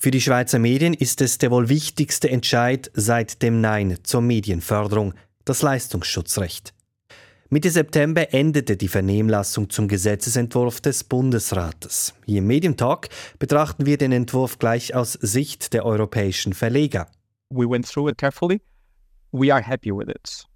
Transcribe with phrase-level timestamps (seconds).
[0.00, 5.12] Für die Schweizer Medien ist es der wohl wichtigste Entscheid seit dem Nein zur Medienförderung,
[5.44, 6.72] das Leistungsschutzrecht.
[7.50, 12.14] Mitte September endete die Vernehmlassung zum Gesetzesentwurf des Bundesrates.
[12.26, 13.08] Hier im Medientalk
[13.40, 17.08] betrachten wir den Entwurf gleich aus Sicht der europäischen Verleger.
[17.50, 18.60] We went through it carefully.
[19.32, 20.46] We are happy with it.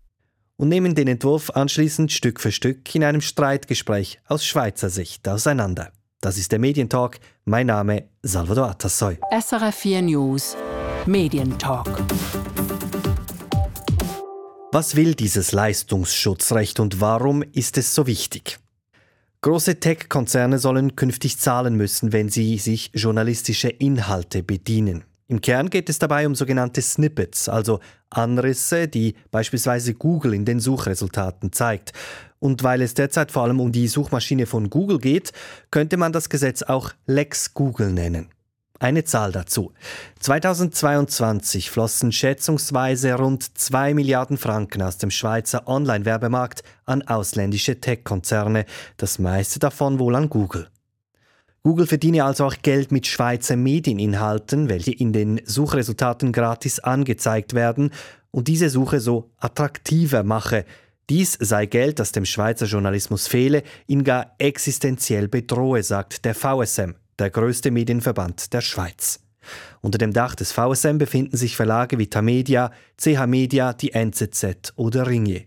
[0.57, 5.91] Und nehmen den Entwurf anschließend Stück für Stück in einem Streitgespräch aus Schweizer Sicht auseinander.
[6.23, 7.19] Das ist der Medientalk.
[7.47, 9.19] Mein Name Salvador Atassoy.
[9.37, 10.57] SRF 4 News
[11.05, 11.89] Medientalk.
[14.71, 18.61] Was will dieses Leistungsschutzrecht und warum ist es so wichtig?
[19.41, 25.03] Große Tech-Konzerne sollen künftig zahlen müssen, wenn sie sich journalistische Inhalte bedienen.
[25.27, 30.61] Im Kern geht es dabei um sogenannte Snippets, also Anrisse, die beispielsweise Google in den
[30.61, 31.93] Suchresultaten zeigt.
[32.43, 35.31] Und weil es derzeit vor allem um die Suchmaschine von Google geht,
[35.71, 38.31] könnte man das Gesetz auch Lex Google nennen.
[38.81, 39.71] Eine Zahl dazu.
[40.19, 49.21] 2022 flossen schätzungsweise rund 2 Milliarden Franken aus dem Schweizer Online-Werbemarkt an ausländische Tech-Konzerne, das
[49.21, 50.67] meiste davon wohl an Google.
[51.63, 57.93] Google verdiene also auch Geld mit Schweizer Medieninhalten, welche in den Suchresultaten gratis angezeigt werden
[58.33, 60.65] und diese Suche so attraktiver mache,
[61.13, 66.93] dies sei Geld, das dem Schweizer Journalismus fehle, ihn gar existenziell bedrohe, sagt der VSM,
[67.19, 69.21] der größte Medienverband der Schweiz.
[69.83, 75.07] Unter dem Dach des VSM befinden sich Verlage wie Tamedia, CH Media, die NZZ oder
[75.07, 75.43] Ringier.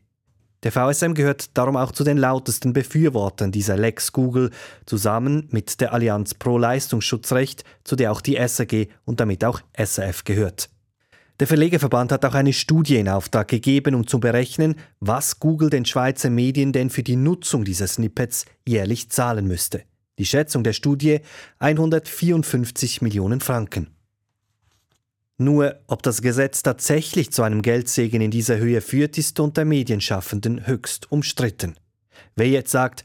[0.62, 4.52] Der VSM gehört darum auch zu den lautesten Befürwortern dieser Lex Google,
[4.86, 10.26] zusammen mit der Allianz Pro Leistungsschutzrecht, zu der auch die SAG und damit auch SAF
[10.26, 10.70] gehört.
[11.42, 15.84] Der Verlegerverband hat auch eine Studie in Auftrag gegeben, um zu berechnen, was Google den
[15.84, 19.84] Schweizer Medien denn für die Nutzung dieser Snippets jährlich zahlen müsste.
[20.18, 21.20] Die Schätzung der Studie
[21.60, 23.90] 154 Millionen Franken.
[25.38, 30.66] Nur ob das Gesetz tatsächlich zu einem Geldsegen in dieser Höhe führt, ist unter Medienschaffenden
[30.66, 31.76] höchst umstritten.
[32.38, 33.04] Wer jetzt sagt,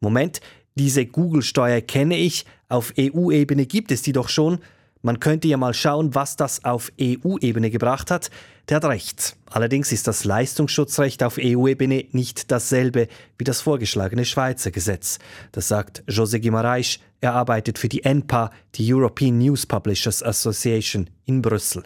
[0.00, 0.40] Moment,
[0.74, 4.60] diese Google-Steuer kenne ich, auf EU-Ebene gibt es die doch schon,
[5.02, 8.30] man könnte ja mal schauen, was das auf EU-Ebene gebracht hat.
[8.68, 9.36] Der hat recht.
[9.46, 13.08] Allerdings ist das Leistungsschutzrecht auf EU-Ebene nicht dasselbe
[13.38, 15.18] wie das vorgeschlagene Schweizer Gesetz.
[15.52, 16.98] Das sagt José Guimaraes.
[17.20, 21.84] Er arbeitet für die ENPA, die European News Publishers Association in Brüssel.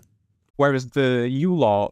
[0.56, 1.91] Whereas the EU law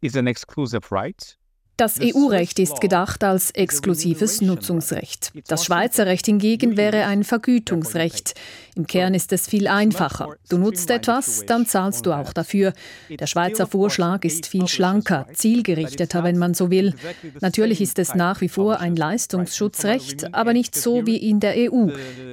[0.00, 1.38] is an exclusive right,
[1.80, 5.32] das EU-Recht ist gedacht als exklusives Nutzungsrecht.
[5.48, 8.34] Das Schweizer Recht hingegen wäre ein Vergütungsrecht.
[8.76, 10.34] Im Kern ist es viel einfacher.
[10.50, 12.74] Du nutzt etwas, dann zahlst du auch dafür.
[13.08, 16.94] Der Schweizer Vorschlag ist viel schlanker, zielgerichteter, wenn man so will.
[17.40, 21.86] Natürlich ist es nach wie vor ein Leistungsschutzrecht, aber nicht so wie in der EU.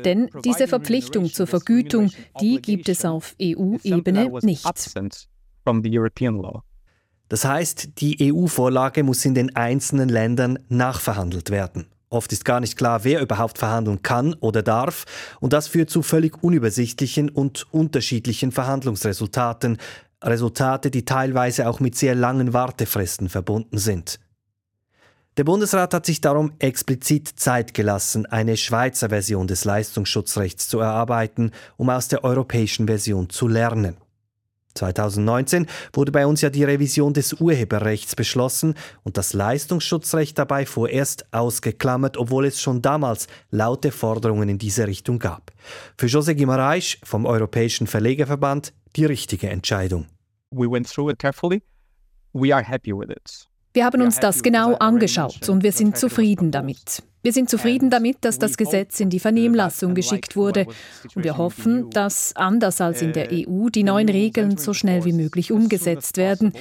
[0.04, 4.66] Denn diese Verpflichtung zur Vergütung, die gibt es auf EU-Ebene nicht.
[7.30, 11.88] Das heißt, die EU-Vorlage muss in den einzelnen Ländern nachverhandelt werden.
[12.10, 15.04] Oft ist gar nicht klar, wer überhaupt verhandeln kann oder darf,
[15.42, 19.78] und das führt zu völlig unübersichtlichen und unterschiedlichen Verhandlungsresultaten,
[20.24, 24.20] Resultate, die teilweise auch mit sehr langen Wartefristen verbunden sind.
[25.36, 31.52] Der Bundesrat hat sich darum explizit Zeit gelassen, eine Schweizer Version des Leistungsschutzrechts zu erarbeiten,
[31.76, 33.98] um aus der europäischen Version zu lernen.
[34.78, 41.26] 2019 wurde bei uns ja die Revision des Urheberrechts beschlossen und das Leistungsschutzrecht dabei vorerst
[41.34, 45.52] ausgeklammert, obwohl es schon damals laute Forderungen in diese Richtung gab.
[45.98, 50.06] Für José Guimaraes vom Europäischen Verlegerverband die richtige Entscheidung.
[50.52, 51.62] We went through it carefully.
[52.34, 53.48] We are happy with it.
[53.74, 57.04] Wir haben uns das genau angeschaut und wir sind zufrieden damit.
[57.28, 60.66] Wir sind zufrieden damit, dass das Gesetz in die Vernehmlassung geschickt wurde.
[61.14, 65.12] und wir hoffen, dass, anders als in der EU, die neuen Regeln so schnell wie
[65.12, 66.54] möglich umgesetzt werden.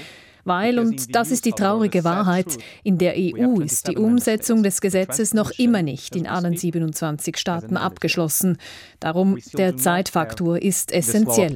[0.42, 5.34] Weil, und das ist die traurige Wahrheit, in der EU ist die Umsetzung des Gesetzes
[5.34, 8.58] noch immer nicht in allen 27 Staaten abgeschlossen.
[8.98, 11.54] Darum der Zeitfaktor ist essentiell.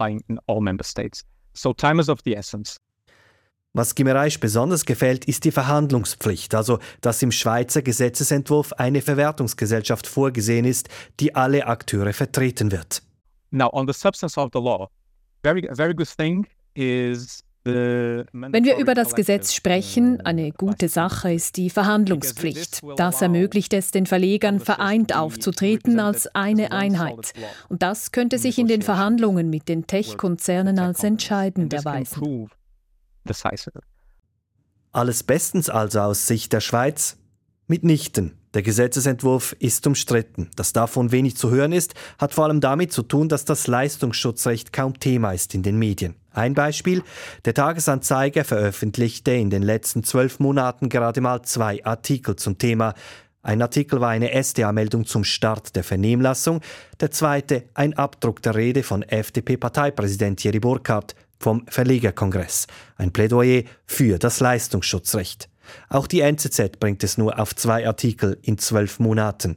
[3.72, 10.64] Was Gimereisch besonders gefällt, ist die Verhandlungspflicht, also dass im Schweizer Gesetzesentwurf eine Verwertungsgesellschaft vorgesehen
[10.64, 10.88] ist,
[11.20, 13.02] die alle Akteure vertreten wird.
[13.52, 14.88] Now, on the substance of the law,
[15.44, 21.32] very, a very good thing is wenn wir über das Gesetz sprechen, eine gute Sache
[21.34, 22.80] ist die Verhandlungspflicht.
[22.96, 27.34] Das ermöglicht es den Verlegern, vereint aufzutreten als eine Einheit.
[27.68, 32.48] Und das könnte sich in den Verhandlungen mit den Tech-Konzernen als entscheidend erweisen
[33.24, 33.80] decisive.
[34.92, 37.16] Alles bestens also aus Sicht der Schweiz?
[37.68, 38.36] Mitnichten.
[38.54, 40.50] Der Gesetzesentwurf ist umstritten.
[40.56, 44.72] Dass davon wenig zu hören ist, hat vor allem damit zu tun, dass das Leistungsschutzrecht
[44.72, 46.16] kaum Thema ist in den Medien.
[46.32, 47.04] Ein Beispiel,
[47.44, 52.94] der Tagesanzeiger veröffentlichte in den letzten zwölf Monaten gerade mal zwei Artikel zum Thema.
[53.42, 56.60] Ein Artikel war eine SDA-Meldung zum Start der Vernehmlassung,
[57.00, 62.66] der zweite ein Abdruck der Rede von FDP-Parteipräsident Thierry Burkhardt vom Verlegerkongress,
[62.96, 65.48] ein Plädoyer für das Leistungsschutzrecht.
[65.88, 69.56] Auch die NZZ bringt es nur auf zwei Artikel in zwölf Monaten.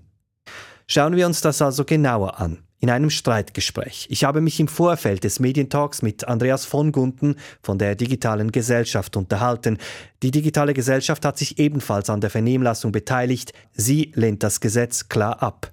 [0.88, 2.64] Schauen wir uns das also genauer an.
[2.80, 4.08] In einem Streitgespräch.
[4.10, 9.16] Ich habe mich im Vorfeld des Medientalks mit Andreas von Gunten von der Digitalen Gesellschaft
[9.16, 9.78] unterhalten.
[10.22, 13.54] Die Digitale Gesellschaft hat sich ebenfalls an der Vernehmlassung beteiligt.
[13.72, 15.72] Sie lehnt das Gesetz klar ab.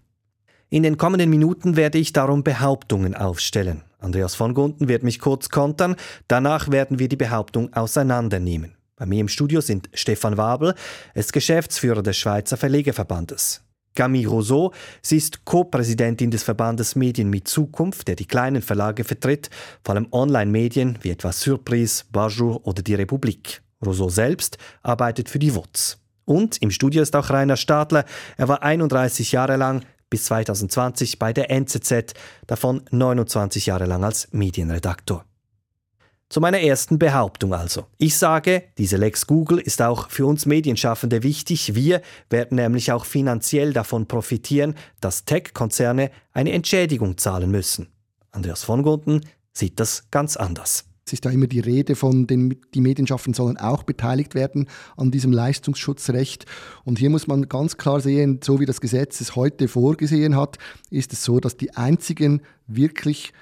[0.72, 3.82] In den kommenden Minuten werde ich darum Behauptungen aufstellen.
[3.98, 5.96] Andreas von Gunten wird mich kurz kontern,
[6.28, 8.76] danach werden wir die Behauptung auseinandernehmen.
[8.94, 10.76] Bei mir im Studio sind Stefan Wabel,
[11.12, 13.64] er ist Geschäftsführer des Schweizer Verlegerverbandes.
[13.96, 14.72] Camille Rousseau,
[15.02, 19.50] sie ist Co-Präsidentin des Verbandes Medien mit Zukunft, der die kleinen Verlage vertritt,
[19.82, 23.60] vor allem Online-Medien wie etwa Surprise, Bonjour oder die Republik.
[23.84, 25.98] Rousseau selbst arbeitet für die WUZ.
[26.26, 28.04] Und im Studio ist auch Rainer Stadler.
[28.36, 32.14] Er war 31 Jahre lang bis 2020 bei der NZZ,
[32.46, 35.24] davon 29 Jahre lang als Medienredaktor.
[36.28, 37.86] Zu meiner ersten Behauptung also.
[37.98, 41.74] Ich sage, diese Lex Google ist auch für uns Medienschaffende wichtig.
[41.74, 47.88] Wir werden nämlich auch finanziell davon profitieren, dass Tech-Konzerne eine Entschädigung zahlen müssen.
[48.30, 50.89] Andreas von Gunten sieht das ganz anders.
[51.10, 55.10] Es ist ja immer die Rede von, den, die Medienschaffenden sollen auch beteiligt werden an
[55.10, 56.46] diesem Leistungsschutzrecht.
[56.84, 60.58] Und hier muss man ganz klar sehen, so wie das Gesetz es heute vorgesehen hat,
[60.88, 63.32] ist es so, dass die einzigen wirklich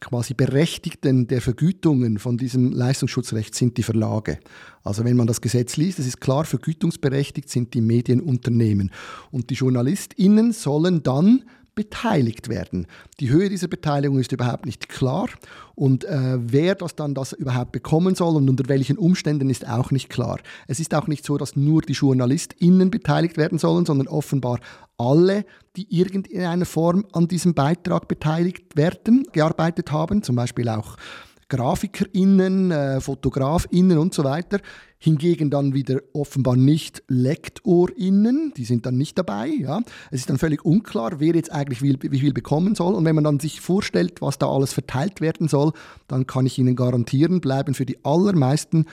[0.00, 4.40] quasi Berechtigten der Vergütungen von diesem Leistungsschutzrecht sind die Verlage.
[4.82, 8.90] Also wenn man das Gesetz liest, es ist klar, vergütungsberechtigt sind die Medienunternehmen.
[9.30, 11.44] Und die JournalistInnen sollen dann
[11.74, 12.86] beteiligt werden.
[13.20, 15.28] Die Höhe dieser Beteiligung ist überhaupt nicht klar
[15.74, 19.90] und äh, wer das dann das überhaupt bekommen soll und unter welchen Umständen ist auch
[19.90, 20.38] nicht klar.
[20.68, 24.60] Es ist auch nicht so, dass nur die JournalistInnen beteiligt werden sollen, sondern offenbar
[24.98, 25.44] alle,
[25.76, 30.96] die irgendeiner Form an diesem Beitrag beteiligt werden, gearbeitet haben, zum Beispiel auch
[31.48, 34.60] GrafikerInnen, äh, FotografInnen und so weiter.
[34.98, 39.48] Hingegen dann wieder offenbar nicht LektorInnen, die sind dann nicht dabei.
[39.48, 39.82] Ja.
[40.10, 42.94] Es ist dann völlig unklar, wer jetzt eigentlich wie, wie viel bekommen soll.
[42.94, 45.72] Und wenn man dann sich vorstellt, was da alles verteilt werden soll,
[46.08, 48.86] dann kann ich Ihnen garantieren, bleiben für die allermeisten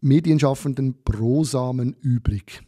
[0.00, 2.62] Medienschaffenden Brosamen übrig.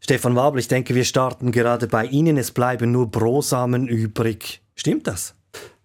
[0.00, 2.36] Stefan Wabel, ich denke, wir starten gerade bei Ihnen.
[2.36, 4.62] Es bleiben nur Brosamen übrig.
[4.74, 5.34] Stimmt das?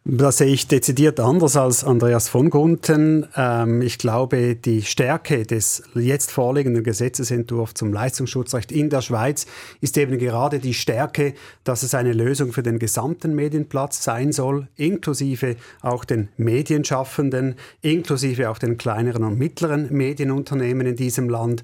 [0.05, 3.27] Das sehe ich dezidiert anders als Andreas von Gunten.
[3.35, 9.45] Ähm, ich glaube, die Stärke des jetzt vorliegenden Gesetzesentwurfs zum Leistungsschutzrecht in der Schweiz
[9.81, 11.33] ist eben gerade die Stärke,
[11.65, 18.49] dass es eine Lösung für den gesamten Medienplatz sein soll, inklusive auch den Medienschaffenden, inklusive
[18.49, 21.61] auch den kleineren und mittleren Medienunternehmen in diesem Land.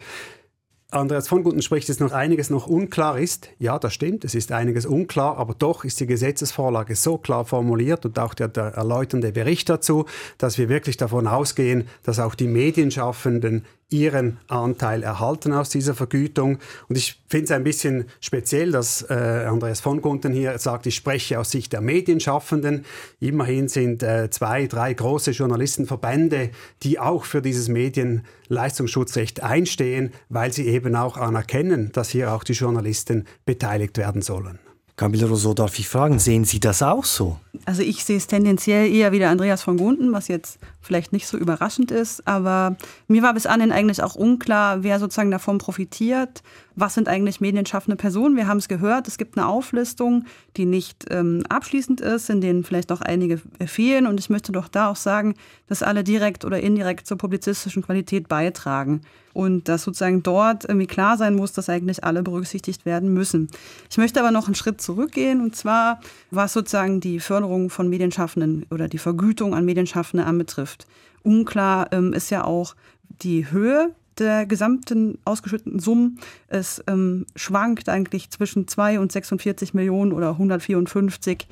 [0.95, 3.49] Andreas von Guten spricht, dass noch einiges noch unklar ist.
[3.59, 8.05] Ja, das stimmt, es ist einiges unklar, aber doch ist die Gesetzesvorlage so klar formuliert
[8.05, 10.05] und auch der, der erläuternde Bericht dazu,
[10.37, 16.57] dass wir wirklich davon ausgehen, dass auch die Medienschaffenden ihren Anteil erhalten aus dieser Vergütung.
[16.89, 19.13] Und ich finde es ein bisschen speziell, dass äh,
[19.47, 22.85] Andreas von Gunten hier sagt, ich spreche aus Sicht der Medienschaffenden.
[23.19, 26.49] Immerhin sind äh, zwei, drei große Journalistenverbände,
[26.83, 32.53] die auch für dieses Medienleistungsschutzrecht einstehen, weil sie eben auch anerkennen, dass hier auch die
[32.53, 34.59] Journalisten beteiligt werden sollen.
[34.97, 37.37] Camille Rousseau, darf ich fragen, sehen Sie das auch so?
[37.65, 41.27] Also ich sehe es tendenziell eher wie der Andreas von Gunten, was jetzt vielleicht nicht
[41.27, 46.43] so überraschend ist, aber mir war bis anhin eigentlich auch unklar, wer sozusagen davon profitiert.
[46.75, 48.35] Was sind eigentlich medienschaffende Personen?
[48.35, 50.25] Wir haben es gehört, es gibt eine Auflistung,
[50.57, 54.07] die nicht ähm, abschließend ist, in denen vielleicht auch einige fehlen.
[54.07, 55.35] Und ich möchte doch da auch sagen,
[55.67, 59.01] dass alle direkt oder indirekt zur publizistischen Qualität beitragen.
[59.33, 63.49] Und dass sozusagen dort irgendwie klar sein muss, dass eigentlich alle berücksichtigt werden müssen.
[63.89, 65.99] Ich möchte aber noch einen Schritt zurückgehen, und zwar
[66.31, 70.87] was sozusagen die Förderung von Medienschaffenden oder die Vergütung an Medienschaffende anbetrifft.
[71.23, 72.75] Unklar ähm, ist ja auch
[73.21, 76.19] die Höhe der gesamten ausgeschütteten Summen.
[76.47, 81.47] Es ähm, schwankt eigentlich zwischen 2 und 46 Millionen oder 154.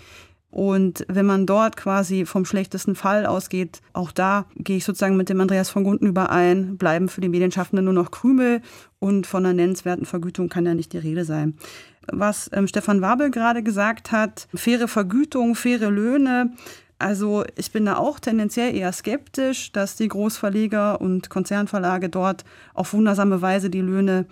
[0.53, 5.29] Und wenn man dort quasi vom schlechtesten Fall ausgeht, auch da gehe ich sozusagen mit
[5.29, 8.61] dem Andreas von Gunden überein, bleiben für die Medienschaffenden nur noch Krümel
[8.99, 11.55] und von einer nennenswerten Vergütung kann ja nicht die Rede sein.
[12.11, 16.53] Was ähm, Stefan Wabel gerade gesagt hat, faire Vergütung, faire Löhne,
[17.03, 22.93] also ich bin da auch tendenziell eher skeptisch, dass die Großverleger und Konzernverlage dort auf
[22.93, 24.25] wundersame Weise die Löhne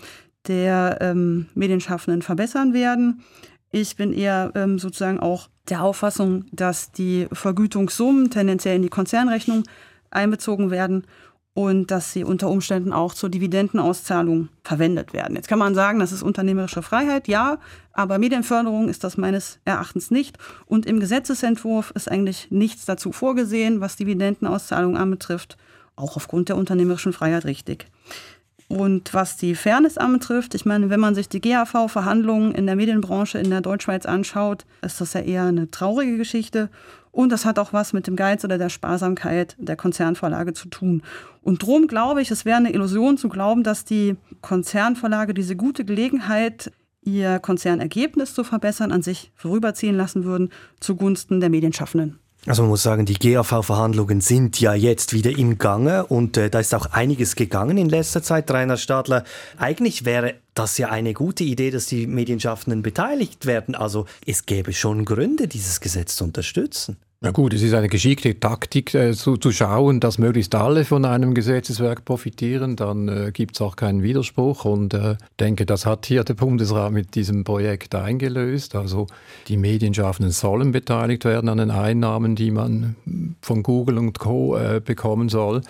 [0.48, 3.24] der ähm, Medienschaffenden verbessern werden.
[3.72, 9.64] Ich bin eher ähm, sozusagen auch der Auffassung, dass die Vergütungssummen tendenziell in die Konzernrechnung
[10.10, 11.06] einbezogen werden
[11.54, 15.36] und dass sie unter Umständen auch zur Dividendenauszahlung verwendet werden.
[15.36, 17.58] Jetzt kann man sagen, das ist unternehmerische Freiheit, ja,
[17.94, 20.38] aber Medienförderung ist das meines Erachtens nicht.
[20.66, 25.58] Und im Gesetzesentwurf ist eigentlich nichts dazu vorgesehen, was Dividendenauszahlung anbetrifft,
[25.96, 27.88] auch aufgrund der unternehmerischen Freiheit richtig.
[28.72, 33.38] Und was die Fairness anbetrifft, ich meine, wenn man sich die GAV-Verhandlungen in der Medienbranche
[33.38, 36.70] in der Deutschschweiz anschaut, ist das ja eher eine traurige Geschichte.
[37.12, 41.04] Und das hat auch was mit dem Geiz oder der Sparsamkeit der Konzernvorlage zu tun.
[41.42, 45.84] Und darum glaube ich, es wäre eine Illusion zu glauben, dass die Konzernvorlage diese gute
[45.84, 46.72] Gelegenheit,
[47.04, 52.20] ihr Konzernergebnis zu verbessern, an sich vorüberziehen lassen würden zugunsten der Medienschaffenden.
[52.48, 56.60] Also man muss sagen, die GAV-Verhandlungen sind ja jetzt wieder im Gange und äh, da
[56.60, 58.50] ist auch einiges gegangen in letzter Zeit.
[58.50, 59.26] Rainer Stadler,
[59.58, 63.76] eigentlich wäre das ja eine gute Idee, dass die Medienschaffenden beteiligt werden.
[63.76, 66.98] Also es gäbe schon Gründe, dieses Gesetz zu unterstützen.
[67.24, 71.06] Na gut, es ist eine geschickte Taktik äh, zu, zu, schauen, dass möglichst alle von
[71.06, 72.76] einem Gesetzeswerk profitieren.
[72.76, 74.66] Dann äh, gibt es auch keinen Widerspruch.
[74.66, 78.74] Und äh, denke, das hat hier der Bundesrat mit diesem Projekt eingelöst.
[78.74, 79.06] Also
[79.50, 82.96] die Medienschaffenden sollen beteiligt werden an den Einnahmen, die man
[83.40, 84.58] von Google und Co.
[84.58, 85.62] Äh, bekommen soll.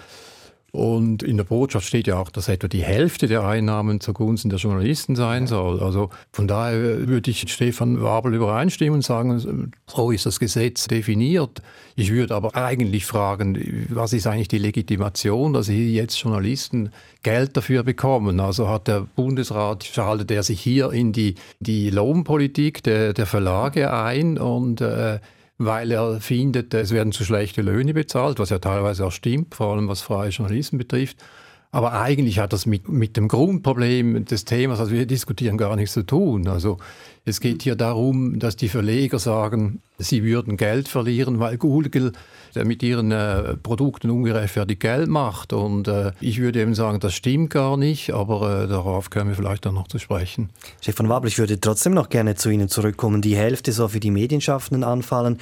[0.72, 4.60] Und in der Botschaft steht ja auch, dass etwa die Hälfte der Einnahmen zugunsten der
[4.60, 5.82] Journalisten sein soll.
[5.82, 11.62] Also von daher würde ich Stefan Wabel übereinstimmen und sagen, so ist das Gesetz definiert.
[11.98, 17.58] Ich würde aber eigentlich fragen, was ist eigentlich die Legitimation, dass hier jetzt Journalisten Geld
[17.58, 18.40] dafür bekommen?
[18.40, 23.94] Also hat der Bundesrat, schaltet er sich hier in die, die Lohnpolitik der, der Verlage
[23.94, 25.20] ein und äh,
[25.66, 29.74] weil er findet, es werden zu schlechte Löhne bezahlt, was ja teilweise auch stimmt, vor
[29.74, 31.18] allem was freie Journalisten betrifft.
[31.74, 35.94] Aber eigentlich hat das mit, mit dem Grundproblem des Themas, das wir diskutieren, gar nichts
[35.94, 36.50] zu tun.
[36.50, 36.78] Also
[37.24, 42.12] es geht hier darum, dass die Verleger sagen, sie würden Geld verlieren, weil Google
[42.66, 45.54] mit ihren äh, Produkten ungerechtfertigt Geld macht.
[45.54, 49.36] Und äh, ich würde eben sagen, das stimmt gar nicht, aber äh, darauf können wir
[49.36, 50.50] vielleicht dann noch zu sprechen.
[50.82, 53.22] Stefan Wabel, ich würde trotzdem noch gerne zu Ihnen zurückkommen.
[53.22, 55.38] Die Hälfte soll für die Medienschaffenden anfallen.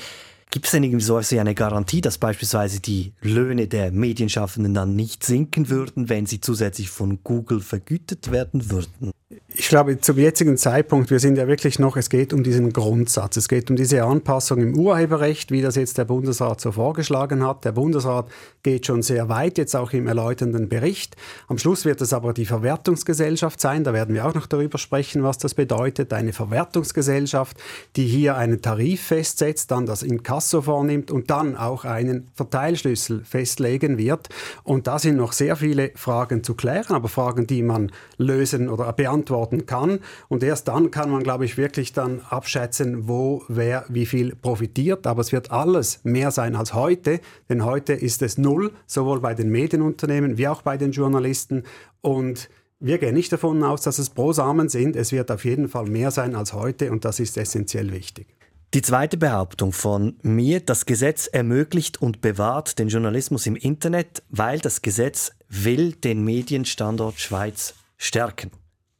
[0.51, 5.23] Gibt es denn irgendwie so eine Garantie, dass beispielsweise die Löhne der Medienschaffenden dann nicht
[5.23, 9.11] sinken würden, wenn sie zusätzlich von Google vergütet werden würden?
[9.53, 13.37] Ich glaube, zum jetzigen Zeitpunkt, wir sind ja wirklich noch, es geht um diesen Grundsatz,
[13.37, 17.63] es geht um diese Anpassung im Urheberrecht, wie das jetzt der Bundesrat so vorgeschlagen hat.
[17.63, 18.27] Der Bundesrat
[18.63, 21.15] geht schon sehr weit, jetzt auch im erläuternden Bericht.
[21.47, 25.21] Am Schluss wird es aber die Verwertungsgesellschaft sein, da werden wir auch noch darüber sprechen,
[25.21, 26.11] was das bedeutet.
[26.11, 27.55] Eine Verwertungsgesellschaft,
[27.97, 33.99] die hier einen Tarif festsetzt, dann das Inkasso vornimmt und dann auch einen Verteilschlüssel festlegen
[33.99, 34.29] wird.
[34.63, 38.91] Und da sind noch sehr viele Fragen zu klären, aber Fragen, die man lösen oder
[38.93, 39.99] beantworten beantworten kann.
[40.27, 45.07] Und erst dann kann man, glaube ich, wirklich dann abschätzen, wo wer wie viel profitiert.
[45.07, 49.33] Aber es wird alles mehr sein als heute, denn heute ist es null, sowohl bei
[49.33, 51.63] den Medienunternehmen wie auch bei den Journalisten.
[52.01, 52.49] Und
[52.79, 54.95] wir gehen nicht davon aus, dass es Brosamen sind.
[54.95, 58.27] Es wird auf jeden Fall mehr sein als heute und das ist essentiell wichtig.
[58.75, 64.59] Die zweite Behauptung von mir, das Gesetz ermöglicht und bewahrt den Journalismus im Internet, weil
[64.59, 68.51] das Gesetz will den Medienstandort Schweiz stärken.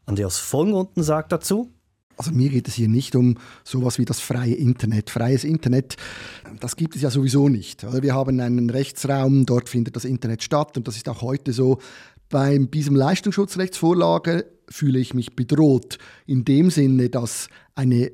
[0.09, 1.71] Andreas Vollmunden sagt dazu,
[2.17, 5.09] also mir geht es hier nicht um sowas wie das freie Internet.
[5.09, 5.95] Freies Internet,
[6.59, 7.85] das gibt es ja sowieso nicht.
[8.01, 11.77] Wir haben einen Rechtsraum, dort findet das Internet statt und das ist auch heute so.
[12.27, 18.11] Bei diesem Leistungsschutzrechtsvorlage fühle ich mich bedroht in dem Sinne, dass eine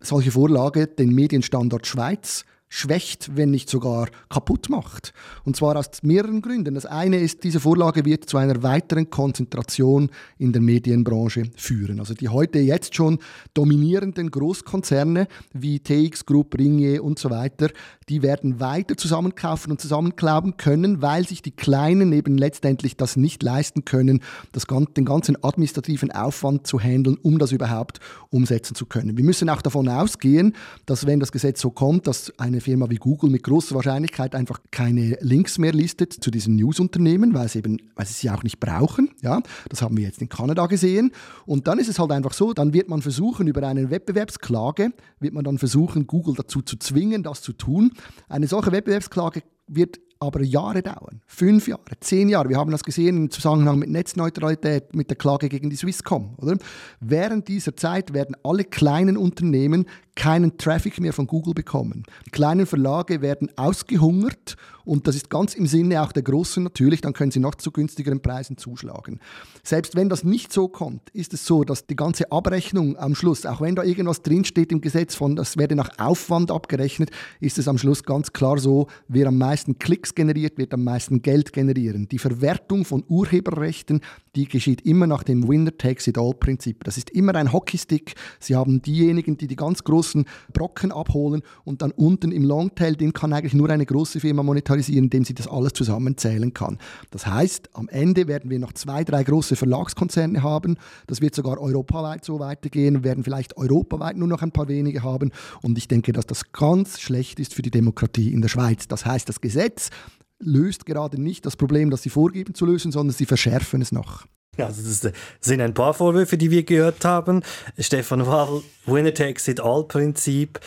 [0.00, 5.12] solche Vorlage den Medienstandort Schweiz schwächt, wenn nicht sogar kaputt macht.
[5.44, 6.74] Und zwar aus mehreren Gründen.
[6.74, 12.00] Das eine ist, diese Vorlage wird zu einer weiteren Konzentration in der Medienbranche führen.
[12.00, 13.18] Also die heute jetzt schon
[13.54, 17.70] dominierenden Großkonzerne wie TX Group, Ringier und so weiter,
[18.08, 23.42] die werden weiter zusammenkaufen und zusammenklauben können, weil sich die Kleinen eben letztendlich das nicht
[23.42, 29.16] leisten können, das, den ganzen administrativen Aufwand zu handeln, um das überhaupt umsetzen zu können.
[29.16, 30.54] Wir müssen auch davon ausgehen,
[30.84, 34.58] dass wenn das Gesetz so kommt, dass eine Firma wie Google mit großer Wahrscheinlichkeit einfach
[34.72, 38.58] keine Links mehr listet zu diesen News-Unternehmen, weil sie eben, weil sie sie auch nicht
[38.58, 39.10] brauchen.
[39.22, 41.12] Ja, das haben wir jetzt in Kanada gesehen.
[41.44, 45.32] Und dann ist es halt einfach so, dann wird man versuchen, über eine Wettbewerbsklage, wird
[45.32, 47.92] man dann versuchen, Google dazu zu zwingen, das zu tun.
[48.28, 51.20] Eine solche Wettbewerbsklage wird aber Jahre dauern.
[51.26, 52.48] Fünf Jahre, zehn Jahre.
[52.48, 56.34] Wir haben das gesehen im Zusammenhang mit Netzneutralität, mit der Klage gegen die Swisscom.
[56.38, 56.56] Oder?
[57.00, 62.02] Während dieser Zeit werden alle kleinen Unternehmen keinen Traffic mehr von Google bekommen.
[62.26, 64.56] Die kleinen Verlage werden ausgehungert
[64.86, 67.72] und das ist ganz im Sinne auch der Großen natürlich, dann können sie noch zu
[67.72, 69.20] günstigeren Preisen zuschlagen.
[69.62, 73.44] Selbst wenn das nicht so kommt, ist es so, dass die ganze Abrechnung am Schluss,
[73.46, 77.66] auch wenn da irgendwas drinsteht im Gesetz von, das werde nach Aufwand abgerechnet, ist es
[77.66, 82.08] am Schluss ganz klar so, wer am meisten Klicks generiert, wird am meisten Geld generieren.
[82.08, 84.00] Die Verwertung von Urheberrechten,
[84.36, 86.84] die geschieht immer nach dem Winner-Takes-it-all-Prinzip.
[86.84, 88.14] Das ist immer ein Hockeystick.
[88.38, 93.12] Sie haben diejenigen, die die ganz großen Brocken abholen und dann unten im Longtail, den
[93.12, 96.78] kann eigentlich nur eine große Firma monetarisieren, indem sie das alles zusammenzählen kann.
[97.10, 100.76] Das heißt, am Ende werden wir noch zwei, drei große Verlagskonzerne haben.
[101.06, 102.96] Das wird sogar europaweit so weitergehen.
[102.96, 105.32] Wir werden vielleicht europaweit nur noch ein paar wenige haben.
[105.62, 108.86] Und ich denke, dass das ganz schlecht ist für die Demokratie in der Schweiz.
[108.86, 109.90] Das heißt, das Gesetz
[110.38, 114.26] löst gerade nicht das Problem, das sie vorgeben zu lösen, sondern sie verschärfen es noch.
[114.58, 117.42] Also das sind ein paar Vorwürfe, die wir gehört haben.
[117.78, 120.60] Stefan Wall, Winner takes it all Prinzip.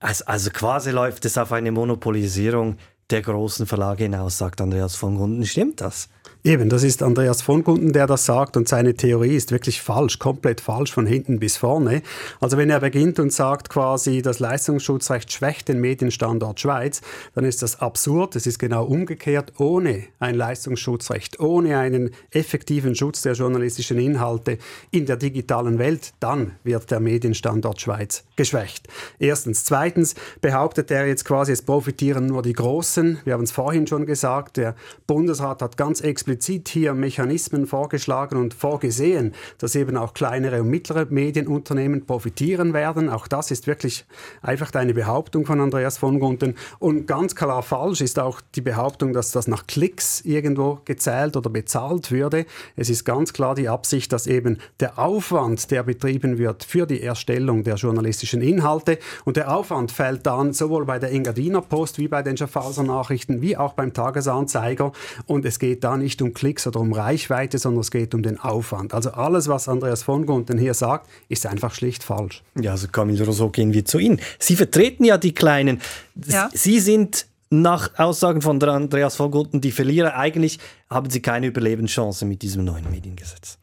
[0.00, 2.76] Also, also quasi läuft es auf eine Monopolisierung
[3.10, 5.44] der großen Verlage hinaus, sagt Andreas von Gunden.
[5.46, 6.08] Stimmt das?
[6.44, 10.18] Eben, das ist Andreas von Gunden, der das sagt und seine Theorie ist wirklich falsch,
[10.18, 12.02] komplett falsch von hinten bis vorne.
[12.40, 17.00] Also wenn er beginnt und sagt quasi, das Leistungsschutzrecht schwächt den Medienstandort Schweiz,
[17.36, 18.34] dann ist das absurd.
[18.34, 19.52] Es ist genau umgekehrt.
[19.58, 24.58] Ohne ein Leistungsschutzrecht, ohne einen effektiven Schutz der journalistischen Inhalte
[24.90, 28.88] in der digitalen Welt, dann wird der Medienstandort Schweiz geschwächt.
[29.20, 29.62] Erstens.
[29.62, 33.20] Zweitens behauptet er jetzt quasi, es profitieren nur die Großen.
[33.24, 34.74] Wir haben es vorhin schon gesagt, der
[35.06, 40.70] Bundesrat hat ganz explizit explizit hier Mechanismen vorgeschlagen und vorgesehen, dass eben auch kleinere und
[40.70, 43.10] mittlere Medienunternehmen profitieren werden.
[43.10, 44.06] Auch das ist wirklich
[44.40, 46.54] einfach eine Behauptung von Andreas von Gunten.
[46.78, 51.50] Und ganz klar falsch ist auch die Behauptung, dass das nach Klicks irgendwo gezählt oder
[51.50, 52.46] bezahlt würde.
[52.76, 57.02] Es ist ganz klar die Absicht, dass eben der Aufwand, der betrieben wird für die
[57.02, 62.08] Erstellung der journalistischen Inhalte und der Aufwand fällt dann sowohl bei der Engadiner Post wie
[62.08, 64.92] bei den Schaffhauser Nachrichten wie auch beim Tagesanzeiger
[65.26, 68.38] und es geht da nicht um Klicks oder um Reichweite, sondern es geht um den
[68.38, 68.94] Aufwand.
[68.94, 72.42] Also alles, was Andreas von Gunten hier sagt, ist einfach schlicht falsch.
[72.60, 74.20] Ja, also Camille Rousseau, gehen wir zu Ihnen.
[74.38, 75.80] Sie vertreten ja die Kleinen.
[76.26, 76.50] Ja.
[76.52, 80.16] Sie sind nach Aussagen von Andreas von Gunten die Verlierer.
[80.16, 83.58] Eigentlich haben Sie keine Überlebenschance mit diesem neuen Mediengesetz.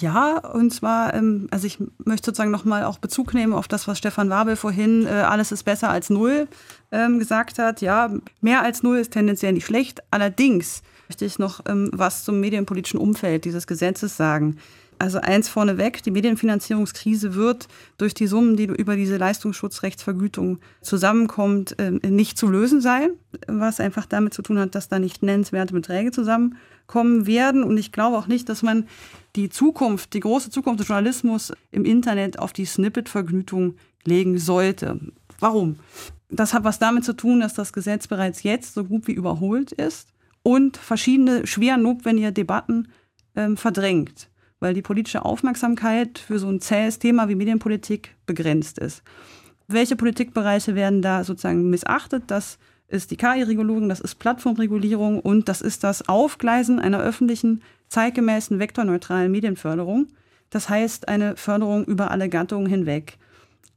[0.00, 3.98] Ja, und zwar, ähm, also ich möchte sozusagen nochmal auch Bezug nehmen auf das, was
[3.98, 6.46] Stefan Wabel vorhin, äh, alles ist besser als null,
[6.92, 7.80] ähm, gesagt hat.
[7.80, 10.02] Ja, mehr als null ist tendenziell nicht schlecht.
[10.10, 14.58] Allerdings möchte ich noch ähm, was zum medienpolitischen Umfeld dieses Gesetzes sagen.
[15.00, 17.68] Also eins vorneweg, die Medienfinanzierungskrise wird
[17.98, 23.10] durch die Summen, die über diese Leistungsschutzrechtsvergütung zusammenkommt, äh, nicht zu lösen sein,
[23.46, 27.62] was einfach damit zu tun hat, dass da nicht nennenswerte Beträge zusammenkommen werden.
[27.62, 28.88] Und ich glaube auch nicht, dass man
[29.36, 34.98] die Zukunft, die große Zukunft des Journalismus im Internet auf die Snippet-Vergütung legen sollte.
[35.38, 35.76] Warum?
[36.28, 39.70] Das hat was damit zu tun, dass das Gesetz bereits jetzt so gut wie überholt
[39.72, 40.08] ist
[40.42, 42.88] und verschiedene schwer notwendige Debatten
[43.36, 44.28] ähm, verdrängt,
[44.60, 49.02] weil die politische Aufmerksamkeit für so ein zähes Thema wie Medienpolitik begrenzt ist.
[49.66, 52.24] Welche Politikbereiche werden da sozusagen missachtet?
[52.28, 58.58] Das ist die KI-Regulierung, das ist Plattformregulierung und das ist das Aufgleisen einer öffentlichen, zeitgemäßen,
[58.58, 60.08] vektorneutralen Medienförderung.
[60.50, 63.18] Das heißt eine Förderung über alle Gattungen hinweg.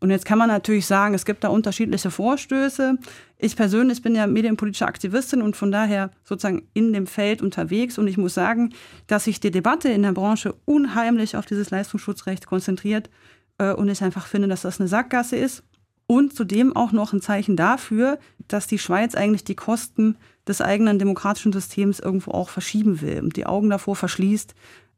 [0.02, 2.98] Und jetzt kann man natürlich sagen, es gibt da unterschiedliche Vorstöße.
[3.38, 8.00] Ich persönlich bin ja medienpolitische Aktivistin und von daher sozusagen in dem Feld unterwegs.
[8.00, 8.74] Und ich muss sagen,
[9.06, 13.12] dass sich die Debatte in der Branche unheimlich auf dieses Leistungsschutzrecht konzentriert.
[13.60, 15.64] Äh, und ich einfach finde, dass das eine Sackgasse ist.
[16.08, 20.98] Und zudem auch noch ein Zeichen dafür, dass die Schweiz eigentlich die Kosten des eigenen
[20.98, 24.56] demokratischen Systems irgendwo auch verschieben will und die Augen davor verschließt,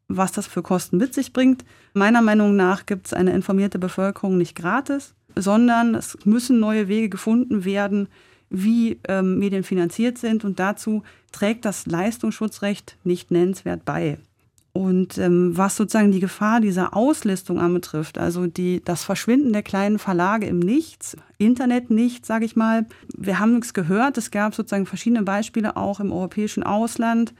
[0.07, 1.63] was das für Kosten mit sich bringt.
[1.93, 7.09] Meiner Meinung nach gibt es eine informierte Bevölkerung nicht gratis, sondern es müssen neue Wege
[7.09, 8.07] gefunden werden,
[8.49, 10.45] wie ähm, Medien finanziert sind.
[10.45, 14.19] Und dazu trägt das Leistungsschutzrecht nicht nennenswert bei.
[14.73, 19.99] Und ähm, was sozusagen die Gefahr dieser Auslistung anbetrifft, also die, das Verschwinden der kleinen
[19.99, 22.87] Verlage im Nichts, Internet nicht, sage ich mal.
[23.15, 24.17] Wir haben nichts gehört.
[24.17, 27.35] Es gab sozusagen verschiedene Beispiele auch im europäischen Ausland,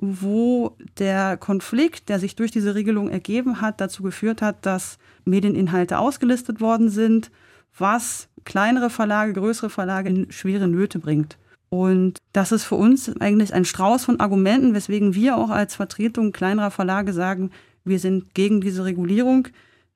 [0.00, 5.98] wo der Konflikt, der sich durch diese Regelung ergeben hat, dazu geführt hat, dass Medieninhalte
[5.98, 7.30] ausgelistet worden sind,
[7.76, 11.36] was kleinere Verlage, größere Verlage in schwere Nöte bringt.
[11.68, 16.32] Und das ist für uns eigentlich ein Strauß von Argumenten, weswegen wir auch als Vertretung
[16.32, 17.50] kleinerer Verlage sagen,
[17.84, 19.48] wir sind gegen diese Regulierung,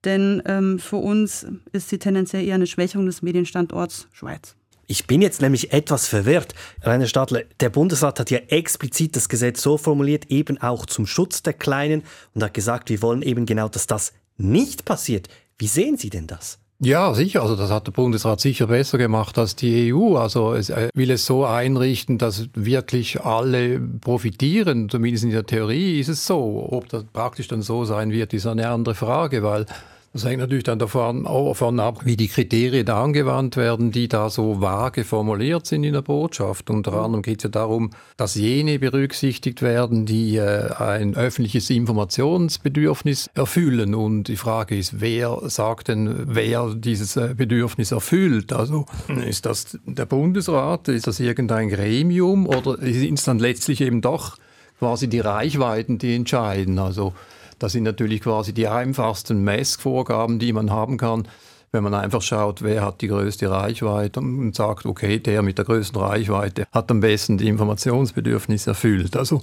[0.04, 4.56] denn ähm, für uns ist sie tendenziell eher eine Schwächung des Medienstandorts Schweiz.
[4.86, 6.54] Ich bin jetzt nämlich etwas verwirrt.
[6.82, 11.42] Rainer Stadler, der Bundesrat hat ja explizit das Gesetz so formuliert, eben auch zum Schutz
[11.42, 12.02] der Kleinen
[12.34, 15.28] und hat gesagt, wir wollen eben genau, dass das nicht passiert.
[15.58, 16.58] Wie sehen Sie denn das?
[16.84, 17.42] Ja, sicher.
[17.42, 20.16] Also das hat der Bundesrat sicher besser gemacht als die EU.
[20.16, 24.88] Also es äh, will es so einrichten, dass wirklich alle profitieren.
[24.88, 26.66] Zumindest in der Theorie ist es so.
[26.70, 29.66] Ob das praktisch dann so sein wird, ist eine andere Frage, weil
[30.12, 34.60] das hängt natürlich dann davon, davon ab, wie die Kriterien angewandt werden, die da so
[34.60, 36.68] vage formuliert sind in der Botschaft.
[36.68, 43.30] Unter anderem geht es ja darum, dass jene berücksichtigt werden, die äh, ein öffentliches Informationsbedürfnis
[43.34, 43.94] erfüllen.
[43.94, 48.52] Und die Frage ist, wer sagt denn, wer dieses äh, Bedürfnis erfüllt?
[48.52, 48.84] Also
[49.26, 54.36] ist das der Bundesrat, ist das irgendein Gremium oder sind es dann letztlich eben doch
[54.78, 56.78] quasi die Reichweiten, die entscheiden?
[56.78, 57.14] Also
[57.62, 61.28] das sind natürlich quasi die einfachsten Messvorgaben, die man haben kann,
[61.70, 65.64] wenn man einfach schaut, wer hat die größte Reichweite und sagt, okay, der mit der
[65.64, 69.16] größten Reichweite hat am besten die Informationsbedürfnisse erfüllt.
[69.16, 69.42] Also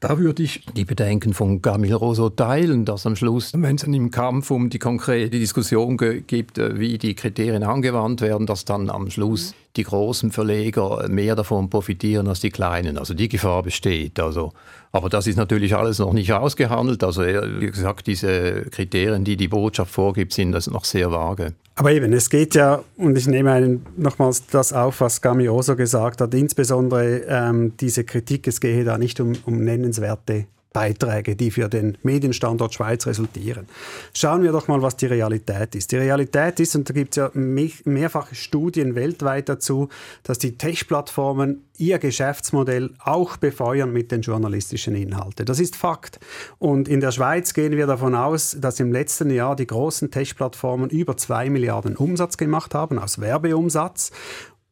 [0.00, 4.10] da würde ich die Bedenken von Gamil Rosso teilen, dass am Schluss, wenn es im
[4.10, 9.10] Kampf um die konkrete Diskussion gibt, äh, wie die Kriterien angewandt werden, dass dann am
[9.10, 12.98] Schluss die großen Verleger mehr davon profitieren als die kleinen.
[12.98, 14.20] Also die Gefahr besteht.
[14.20, 14.52] Also
[14.94, 17.02] aber das ist natürlich alles noch nicht ausgehandelt.
[17.02, 21.54] Also wie gesagt, diese Kriterien, die die Botschaft vorgibt, sind das noch sehr vage.
[21.74, 26.20] Aber eben, es geht ja, und ich nehme nochmals das auf, was Gami Oso gesagt
[26.20, 31.68] hat, insbesondere ähm, diese Kritik, es gehe da nicht um, um nennenswerte Beiträge, die für
[31.70, 33.66] den Medienstandort Schweiz resultieren.
[34.12, 35.92] Schauen wir doch mal, was die Realität ist.
[35.92, 39.88] Die Realität ist, und da gibt es ja mehrfache Studien weltweit dazu,
[40.24, 45.46] dass die Tech-Plattformen ihr Geschäftsmodell auch befeuern mit den journalistischen Inhalten.
[45.46, 46.18] Das ist Fakt.
[46.58, 50.90] Und in der Schweiz gehen wir davon aus, dass im letzten Jahr die großen Tech-Plattformen
[50.90, 54.10] über zwei Milliarden Umsatz gemacht haben, aus Werbeumsatz.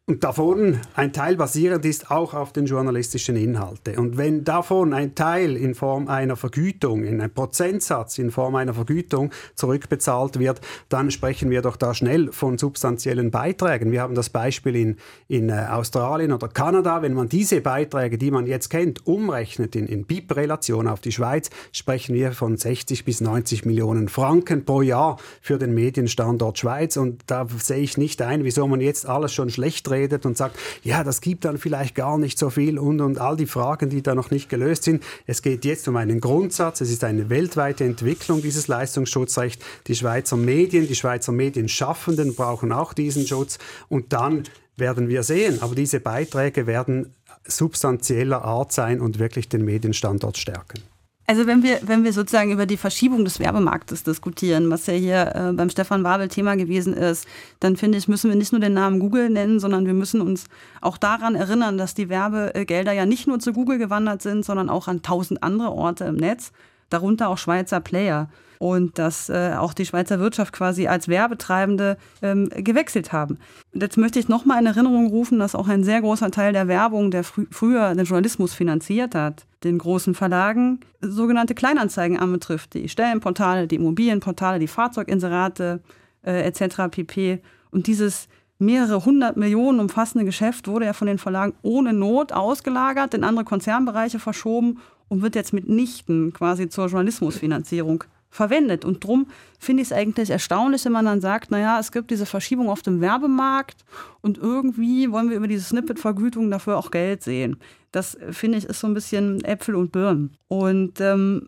[0.08, 3.98] Und davon ein Teil basierend ist auch auf den journalistischen Inhalten.
[3.98, 8.74] Und wenn davon ein Teil in Form einer Vergütung, in einem Prozentsatz in Form einer
[8.74, 13.92] Vergütung zurückbezahlt wird, dann sprechen wir doch da schnell von substanziellen Beiträgen.
[13.92, 14.96] Wir haben das Beispiel in,
[15.28, 17.00] in äh, Australien oder Kanada.
[17.02, 21.48] Wenn man diese Beiträge, die man jetzt kennt, umrechnet in, in BIP-Relation auf die Schweiz,
[21.70, 26.96] sprechen wir von 60 bis 90 Millionen Franken pro Jahr für den Medienstandort Schweiz.
[26.96, 30.58] Und da sehe ich nicht ein, wieso man jetzt alles schon schlecht redet und sagt,
[30.82, 34.02] ja, das gibt dann vielleicht gar nicht so viel und, und all die Fragen, die
[34.02, 35.02] da noch nicht gelöst sind.
[35.26, 36.80] Es geht jetzt um einen Grundsatz.
[36.80, 39.64] Es ist eine weltweite Entwicklung dieses Leistungsschutzrechts.
[39.86, 43.58] Die Schweizer Medien, die Schweizer Medienschaffenden brauchen auch diesen Schutz.
[43.88, 44.44] Und dann
[44.76, 45.60] werden wir sehen.
[45.62, 50.91] Aber diese Beiträge werden substanzieller Art sein und wirklich den Medienstandort stärken.
[51.26, 55.32] Also wenn wir, wenn wir sozusagen über die Verschiebung des Werbemarktes diskutieren, was ja hier
[55.34, 57.26] äh, beim Stefan Wabel Thema gewesen ist,
[57.60, 60.46] dann finde ich, müssen wir nicht nur den Namen Google nennen, sondern wir müssen uns
[60.80, 64.88] auch daran erinnern, dass die Werbegelder ja nicht nur zu Google gewandert sind, sondern auch
[64.88, 66.50] an tausend andere Orte im Netz,
[66.90, 68.28] darunter auch Schweizer Player
[68.62, 73.38] und dass äh, auch die Schweizer Wirtschaft quasi als Werbetreibende ähm, gewechselt haben.
[73.74, 76.68] Und jetzt möchte ich nochmal in Erinnerung rufen, dass auch ein sehr großer Teil der
[76.68, 82.88] Werbung, der frü früher den Journalismus finanziert hat, den großen Verlagen sogenannte Kleinanzeigen anbetrifft, die
[82.88, 85.80] Stellenportale, die Immobilienportale, die Fahrzeuginserate
[86.24, 86.82] äh, etc.
[86.88, 87.40] pp.
[87.72, 88.28] Und dieses
[88.60, 93.44] mehrere hundert Millionen umfassende Geschäft wurde ja von den Verlagen ohne Not ausgelagert, in andere
[93.44, 98.84] Konzernbereiche verschoben und wird jetzt mitnichten quasi zur Journalismusfinanzierung verwendet.
[98.84, 99.26] Und darum
[99.60, 102.82] finde ich es eigentlich erstaunlich, wenn man dann sagt, naja, es gibt diese Verschiebung auf
[102.82, 103.84] dem Werbemarkt
[104.22, 107.58] und irgendwie wollen wir über diese Snippet-Vergütung dafür auch Geld sehen.
[107.92, 110.36] Das finde ich ist so ein bisschen Äpfel und Birnen.
[110.48, 111.46] Und ähm,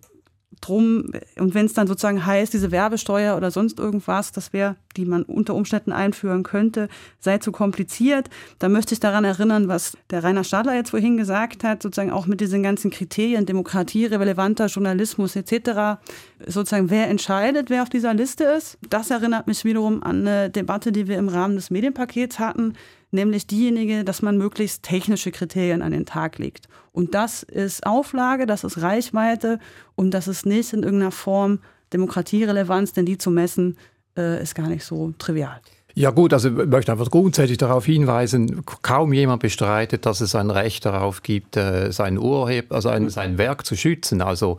[0.66, 5.05] drum, und wenn es dann sozusagen heißt, diese Werbesteuer oder sonst irgendwas, das wäre, die
[5.05, 6.88] man unter Umständen einführen könnte,
[7.20, 11.64] sei zu kompliziert, dann möchte ich daran erinnern, was der Rainer Stadler jetzt vorhin gesagt
[11.64, 16.00] hat, sozusagen auch mit diesen ganzen Kriterien, Demokratie, relevanter Journalismus etc.,
[16.46, 18.79] sozusagen wer entscheidet, wer auf dieser Liste ist.
[18.88, 22.74] Das erinnert mich wiederum an eine Debatte, die wir im Rahmen des Medienpakets hatten,
[23.14, 26.68] nämlich diejenige, dass man möglichst technische Kriterien an den Tag legt.
[26.92, 29.59] Und das ist Auflage, das ist Reichweite
[29.94, 31.61] und das ist nicht in irgendeiner Form
[31.92, 33.79] Demokratierelevanz, denn die zu messen,
[34.16, 35.61] äh, ist gar nicht so trivial.
[35.96, 40.50] Ja gut, also ich möchte einfach grundsätzlich darauf hinweisen, kaum jemand bestreitet, dass es ein
[40.50, 44.20] Recht darauf gibt, äh, sein Urheber, also ein, sein Werk zu schützen.
[44.20, 44.57] Also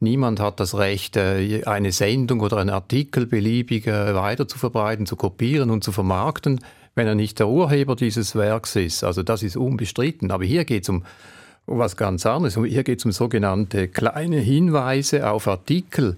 [0.00, 5.16] niemand hat das Recht, äh, eine Sendung oder einen Artikel beliebig äh, weiter zu zu
[5.16, 6.60] kopieren und zu vermarkten
[6.94, 9.04] wenn er nicht der Urheber dieses Werks ist.
[9.04, 10.30] Also das ist unbestritten.
[10.30, 11.04] Aber hier geht es um,
[11.66, 12.56] was ganz anderes.
[12.56, 16.16] Hier geht es um sogenannte kleine Hinweise auf Artikel.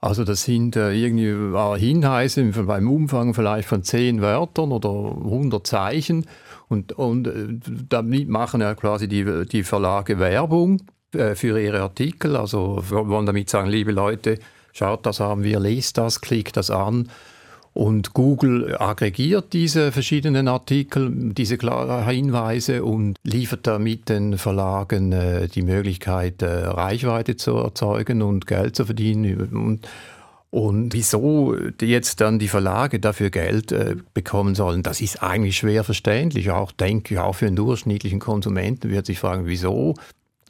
[0.00, 5.66] Also das sind äh, irgendwie äh, Hinweise beim Umfang vielleicht von zehn Wörtern oder 100
[5.66, 6.26] Zeichen.
[6.68, 7.48] Und, und äh,
[7.88, 10.82] damit machen ja quasi die, die Verlage Werbung
[11.12, 12.36] äh, für ihre Artikel.
[12.36, 14.38] Also wollen damit sagen, liebe Leute,
[14.72, 17.08] schaut, das haben wir, lest das, klickt das an.
[17.74, 25.62] Und Google aggregiert diese verschiedenen Artikel, diese Hinweise und liefert damit den Verlagen äh, die
[25.62, 29.48] Möglichkeit, äh, Reichweite zu erzeugen und Geld zu verdienen.
[29.52, 29.88] Und,
[30.50, 35.84] und wieso jetzt dann die Verlage dafür Geld äh, bekommen sollen, das ist eigentlich schwer
[35.84, 36.50] verständlich.
[36.50, 39.94] Auch denke ich, auch für einen durchschnittlichen Konsumenten wird sich fragen, wieso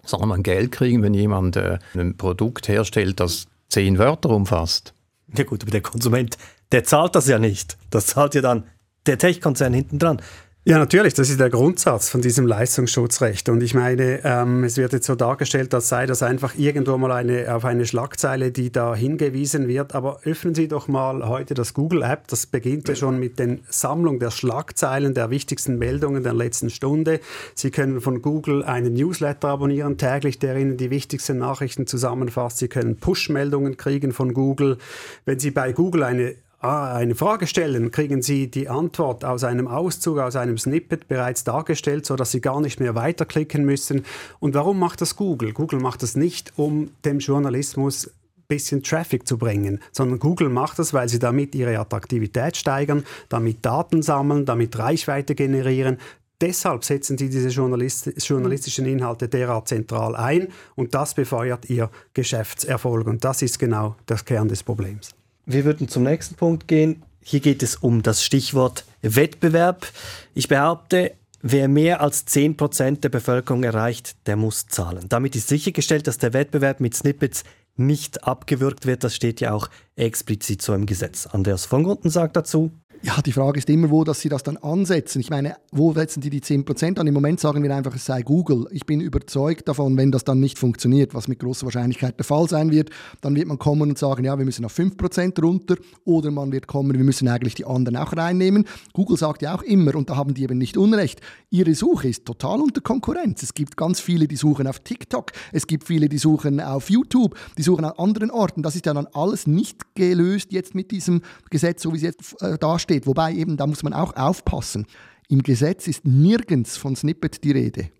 [0.03, 4.95] soll man Geld kriegen, wenn jemand äh, ein Produkt herstellt, das zehn Wörter umfasst?
[5.37, 6.39] Ja gut, aber der Konsument,
[6.73, 7.77] der zahlt das ja nicht.
[7.91, 8.65] Das zahlt ja dann
[9.07, 10.21] der Tech-Konzern hinten dran.
[10.69, 13.49] Ja, natürlich, das ist der Grundsatz von diesem Leistungsschutzrecht.
[13.49, 17.11] Und ich meine, ähm, es wird jetzt so dargestellt, als sei das einfach irgendwo mal
[17.11, 19.95] eine, auf eine Schlagzeile, die da hingewiesen wird.
[19.95, 22.29] Aber öffnen Sie doch mal heute das Google-App.
[22.29, 27.21] Das beginnt ja schon mit der Sammlung der Schlagzeilen, der wichtigsten Meldungen der letzten Stunde.
[27.55, 32.59] Sie können von Google einen Newsletter abonnieren, täglich, der Ihnen die wichtigsten Nachrichten zusammenfasst.
[32.59, 34.77] Sie können Push-Meldungen kriegen von Google.
[35.25, 40.19] Wenn Sie bei Google eine eine Frage stellen, kriegen Sie die Antwort aus einem Auszug,
[40.19, 44.05] aus einem Snippet bereits dargestellt, sodass Sie gar nicht mehr weiterklicken müssen.
[44.41, 45.53] Und warum macht das Google?
[45.53, 48.11] Google macht das nicht, um dem Journalismus
[48.49, 53.65] bisschen Traffic zu bringen, sondern Google macht das, weil sie damit ihre Attraktivität steigern, damit
[53.65, 55.99] Daten sammeln, damit Reichweite generieren.
[56.41, 63.07] Deshalb setzen sie diese journalistischen Inhalte derart zentral ein und das befeuert ihr Geschäftserfolg.
[63.07, 65.18] Und das ist genau der Kern des Problems.
[65.51, 67.03] Wir würden zum nächsten Punkt gehen.
[67.25, 69.87] Hier geht es um das Stichwort Wettbewerb.
[70.35, 75.07] Ich behaupte, wer mehr als 10% der Bevölkerung erreicht, der muss zahlen.
[75.09, 77.45] Damit ist sichergestellt, dass der Wettbewerb mit Snippets
[77.77, 79.05] nicht abgewürgt wird.
[79.05, 81.27] Das steht ja auch explizit so im Gesetz.
[81.27, 82.71] Andreas von Gunden sagt dazu,
[83.03, 85.21] ja, die Frage ist immer, wo dass sie das dann ansetzen.
[85.21, 87.07] Ich meine, wo setzen die die 10% an?
[87.07, 88.67] Im Moment sagen wir einfach, es sei Google.
[88.73, 92.49] Ich bin überzeugt davon, wenn das dann nicht funktioniert, was mit großer Wahrscheinlichkeit der Fall
[92.49, 96.31] sein wird, dann wird man kommen und sagen, ja, wir müssen auf 5% runter oder
[96.31, 98.65] man wird kommen, wir müssen eigentlich die anderen auch reinnehmen.
[98.93, 102.25] Google sagt ja auch immer, und da haben die eben nicht Unrecht, ihre Suche ist
[102.25, 103.43] total unter Konkurrenz.
[103.43, 107.37] Es gibt ganz viele, die suchen auf TikTok, es gibt viele, die suchen auf YouTube,
[107.57, 108.63] die suchen an anderen Orten.
[108.63, 112.43] Das ist ja dann alles nicht gelöst jetzt mit diesem Gesetz, so wie es jetzt
[112.43, 113.07] äh, da steht.
[113.07, 114.87] Wobei eben, da muss man auch aufpassen.
[115.29, 117.91] Im Gesetz ist nirgends von Snippet die Rede.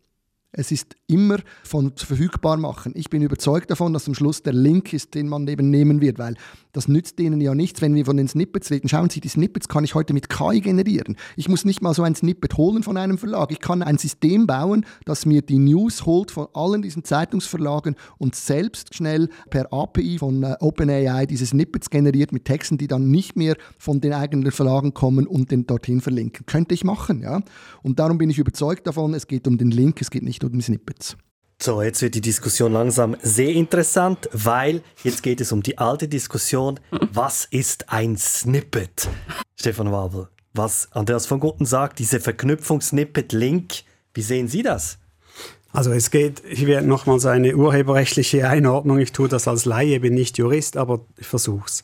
[0.59, 2.93] Es ist immer von verfügbar machen.
[2.97, 6.19] Ich bin überzeugt davon, dass am Schluss der Link ist, den man eben nehmen wird,
[6.19, 6.35] weil
[6.73, 8.89] das nützt denen ja nichts, wenn wir von den Snippets reden.
[8.89, 11.17] Schauen Sie, die Snippets kann ich heute mit KI generieren.
[11.37, 13.53] Ich muss nicht mal so ein Snippet holen von einem Verlag.
[13.53, 18.35] Ich kann ein System bauen, das mir die News holt von allen diesen Zeitungsverlagen und
[18.35, 23.37] selbst schnell per API von äh, OpenAI diese Snippets generiert mit Texten, die dann nicht
[23.37, 26.47] mehr von den eigenen Verlagen kommen und den dorthin verlinken.
[26.47, 27.43] Könnte ich machen, ja.
[27.83, 30.48] Und darum bin ich überzeugt davon, es geht um den Link, es geht nicht um
[30.57, 31.17] die Snippets.
[31.61, 36.07] So, jetzt wird die Diskussion langsam sehr interessant, weil jetzt geht es um die alte
[36.07, 36.79] Diskussion,
[37.13, 39.09] was ist ein Snippet?
[39.57, 43.83] Stefan Wabel, was Andreas von Gutten sagt, diese Verknüpfung Snippet-Link,
[44.15, 44.99] wie sehen Sie das?
[45.73, 48.99] Also es geht, hier nochmals eine urheberrechtliche Einordnung.
[48.99, 51.83] Ich tue das als Laie, bin nicht Jurist, aber ich versuche es.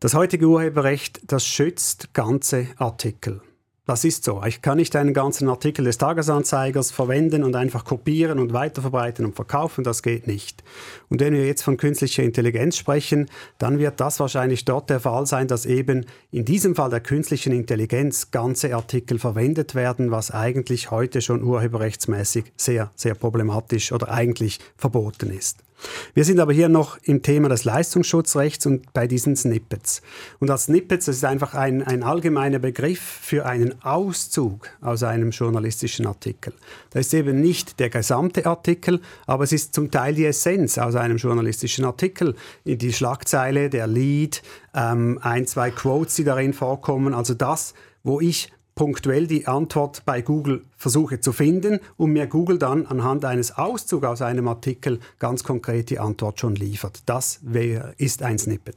[0.00, 3.40] Das heutige Urheberrecht, das schützt ganze Artikel.
[3.86, 4.42] Das ist so.
[4.44, 9.36] Ich kann nicht einen ganzen Artikel des Tagesanzeigers verwenden und einfach kopieren und weiterverbreiten und
[9.36, 9.84] verkaufen.
[9.84, 10.64] Das geht nicht.
[11.08, 15.24] Und wenn wir jetzt von künstlicher Intelligenz sprechen, dann wird das wahrscheinlich dort der Fall
[15.26, 20.90] sein, dass eben in diesem Fall der künstlichen Intelligenz ganze Artikel verwendet werden, was eigentlich
[20.90, 25.65] heute schon urheberrechtsmäßig sehr, sehr problematisch oder eigentlich verboten ist.
[26.14, 30.02] Wir sind aber hier noch im Thema des Leistungsschutzrechts und bei diesen Snippets.
[30.38, 35.30] Und als Snippets, das ist einfach ein, ein allgemeiner Begriff für einen Auszug aus einem
[35.30, 36.54] journalistischen Artikel.
[36.90, 40.94] Das ist eben nicht der gesamte Artikel, aber es ist zum Teil die Essenz aus
[40.94, 42.34] einem journalistischen Artikel.
[42.64, 44.42] Die Schlagzeile, der Lead,
[44.74, 47.14] ähm, ein, zwei Quotes, die darin vorkommen.
[47.14, 52.58] Also das, wo ich punktuell die Antwort bei Google versuche zu finden und mir Google
[52.58, 57.00] dann anhand eines Auszugs aus einem Artikel ganz konkret die Antwort schon liefert.
[57.06, 58.76] Das wär, ist ein Snippet.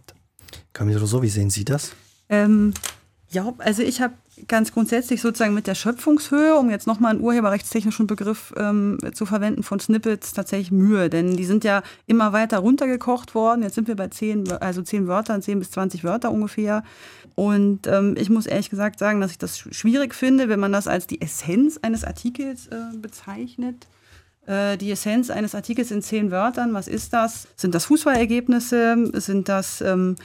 [0.73, 1.91] Camille Rousseau, wie sehen Sie das?
[2.29, 2.73] Ähm,
[3.29, 4.13] ja, also ich habe
[4.47, 9.63] ganz grundsätzlich sozusagen mit der Schöpfungshöhe, um jetzt nochmal einen urheberrechtstechnischen Begriff ähm, zu verwenden
[9.63, 11.09] von Snippets, tatsächlich Mühe.
[11.09, 13.63] Denn die sind ja immer weiter runtergekocht worden.
[13.63, 16.83] Jetzt sind wir bei zehn, also zehn Wörtern, zehn bis zwanzig Wörter ungefähr.
[17.35, 20.87] Und ähm, ich muss ehrlich gesagt sagen, dass ich das schwierig finde, wenn man das
[20.87, 23.87] als die Essenz eines Artikels äh, bezeichnet.
[24.45, 27.47] Äh, die Essenz eines Artikels in zehn Wörtern, was ist das?
[27.55, 29.11] Sind das Fußballergebnisse?
[29.13, 30.15] Sind das ähm,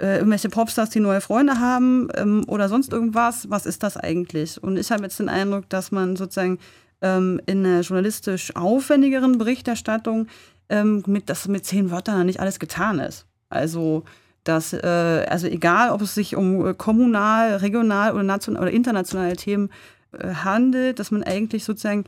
[0.00, 3.50] äh, irgendwelche Popstars, die neue Freunde haben ähm, oder sonst irgendwas?
[3.50, 4.62] Was ist das eigentlich?
[4.62, 6.58] Und ich habe jetzt den Eindruck, dass man sozusagen
[7.02, 10.26] ähm, in einer journalistisch aufwendigeren Berichterstattung
[10.68, 13.26] ähm, mit, dass mit zehn Wörtern nicht alles getan ist.
[13.48, 14.04] Also
[14.44, 19.36] dass, äh, also egal, ob es sich um äh, kommunal, regional oder, national, oder internationale
[19.36, 19.70] Themen
[20.12, 22.04] äh, handelt, dass man eigentlich sozusagen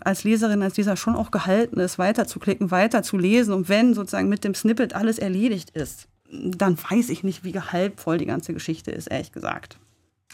[0.00, 3.54] als Leserin, als Leser schon auch gehalten ist, weiterzuklicken, weiterzulesen.
[3.54, 8.18] Und wenn sozusagen mit dem Snippet alles erledigt ist, dann weiß ich nicht, wie gehaltvoll
[8.18, 9.78] die ganze Geschichte ist, ehrlich gesagt.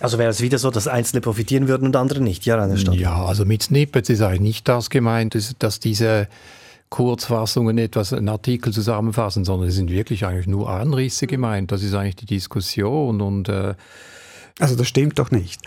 [0.01, 2.95] Also wäre es wieder so, dass Einzelne profitieren würden und andere nicht, ja, Rainer Stadt?
[2.95, 6.29] Ja, also mit Snippets ist eigentlich nicht das gemeint, dass diese
[6.89, 11.73] Kurzfassungen etwas, einen Artikel zusammenfassen, sondern es sind wirklich eigentlich nur Anrisse gemeint.
[11.73, 13.75] Das ist eigentlich die Diskussion und äh,
[14.59, 15.61] also das stimmt doch nicht.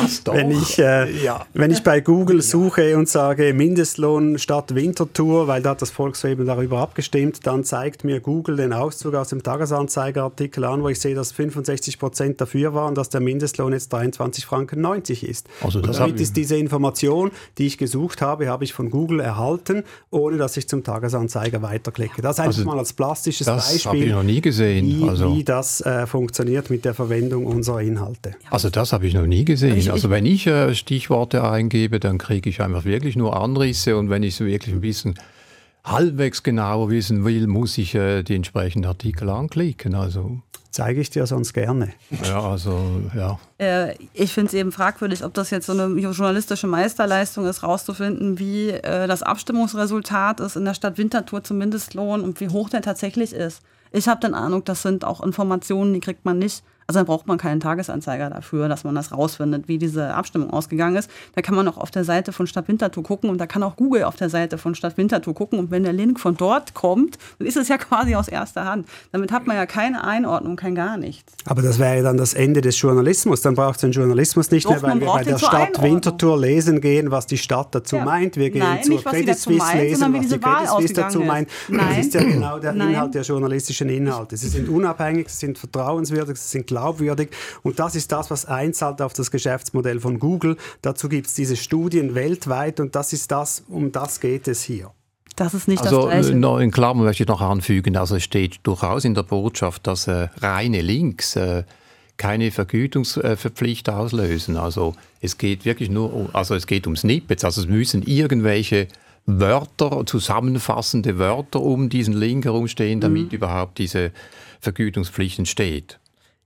[0.00, 0.34] Was doch?
[0.40, 1.46] wenn, ich, äh, ja.
[1.52, 6.46] wenn ich bei Google suche und sage Mindestlohn statt Wintertour, weil da hat das Volkswagen
[6.46, 11.14] darüber abgestimmt, dann zeigt mir Google den Auszug aus dem Tagesanzeigerartikel an, wo ich sehe,
[11.14, 15.48] dass 65 Prozent dafür waren, dass der Mindestlohn jetzt 23 Franken 90 ist.
[15.60, 19.84] Also das damit ist diese Information, die ich gesucht habe, habe ich von Google erhalten,
[20.10, 22.22] ohne dass ich zum Tagesanzeiger weiterklicke.
[22.22, 23.78] Das einfach also mal als plastisches das Beispiel.
[23.78, 24.86] Das habe ich noch nie gesehen.
[24.86, 25.34] Wie, also.
[25.34, 28.29] wie das äh, funktioniert mit der Verwendung unserer Inhalte.
[28.32, 28.52] Stichworte.
[28.52, 29.76] Also das habe ich noch nie gesehen.
[29.76, 34.10] Ich, also wenn ich äh, Stichworte eingebe, dann kriege ich einfach wirklich nur Anrisse und
[34.10, 35.14] wenn ich so wirklich ein bisschen
[35.84, 39.94] halbwegs genauer wissen will, muss ich äh, die entsprechenden Artikel anklicken.
[39.94, 40.40] Also
[40.70, 41.92] zeige ich dir sonst gerne.
[42.24, 43.38] Ja, also ja.
[43.58, 48.38] Äh, ich finde es eben fragwürdig, ob das jetzt so eine journalistische Meisterleistung ist, rauszufinden,
[48.38, 52.82] wie äh, das Abstimmungsresultat ist in der Stadt Winterthur zum Mindestlohn und wie hoch der
[52.82, 53.62] tatsächlich ist.
[53.92, 57.28] Ich habe den Eindruck, das sind auch Informationen, die kriegt man nicht also dann braucht
[57.28, 61.08] man keinen Tagesanzeiger dafür, dass man das rausfindet, wie diese Abstimmung ausgegangen ist.
[61.36, 63.76] Da kann man auch auf der Seite von Stadt Winterthur gucken und da kann auch
[63.76, 65.60] Google auf der Seite von Stadt Winterthur gucken.
[65.60, 68.88] Und wenn der Link von dort kommt, dann ist es ja quasi aus erster Hand.
[69.12, 71.32] Damit hat man ja keine Einordnung, kein gar nichts.
[71.44, 73.40] Aber das wäre ja dann das Ende des Journalismus.
[73.40, 76.80] Dann braucht es den Journalismus nicht Doch, mehr, weil wir bei der Stadt Winterthur lesen
[76.80, 78.04] gehen, was die Stadt dazu ja.
[78.04, 78.36] meint.
[78.36, 81.48] Wir gehen Nein, zur Credit Suisse lesen, was die Credit Suisse dazu meint.
[81.68, 81.86] Nein.
[81.88, 82.90] Das ist ja genau der Nein.
[82.90, 84.36] Inhalt der journalistischen Inhalte.
[84.36, 87.30] Sie sind unabhängig, sie sind vertrauenswürdig, sie sind glaubwürdig
[87.62, 90.56] und das ist das, was einzahlt auf das Geschäftsmodell von Google.
[90.82, 94.90] Dazu gibt es diese Studien weltweit und das ist das, um das geht es hier.
[95.36, 96.62] Das ist nicht also, das Gleiche.
[96.62, 100.28] In Klammern möchte ich noch anfügen, also es steht durchaus in der Botschaft, dass äh,
[100.40, 101.64] reine Links äh,
[102.16, 104.56] keine Vergütungspflicht äh, auslösen.
[104.56, 108.88] Also es geht wirklich nur um, also es geht um Snippets, also es müssen irgendwelche
[109.26, 113.36] Wörter, zusammenfassende Wörter um diesen Link herumstehen, damit mhm.
[113.36, 114.12] überhaupt diese
[114.60, 115.99] Vergütungspflicht entsteht.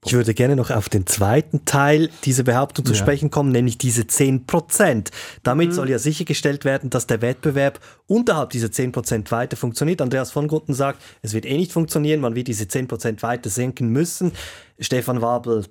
[0.06, 2.98] Ich würde gerne noch auf den zweiten Teil dieser Behauptung zu ja.
[2.98, 5.10] sprechen kommen, nämlich diese 10 Prozent.
[5.42, 5.72] Damit mhm.
[5.72, 10.02] soll ja sichergestellt werden, dass der Wettbewerb unterhalb dieser 10 Prozent weiter funktioniert.
[10.02, 13.48] Andreas von Gutten sagt, es wird eh nicht funktionieren, man wird diese 10 Prozent weiter
[13.48, 14.32] senken müssen.
[14.78, 15.64] Stefan Wabel,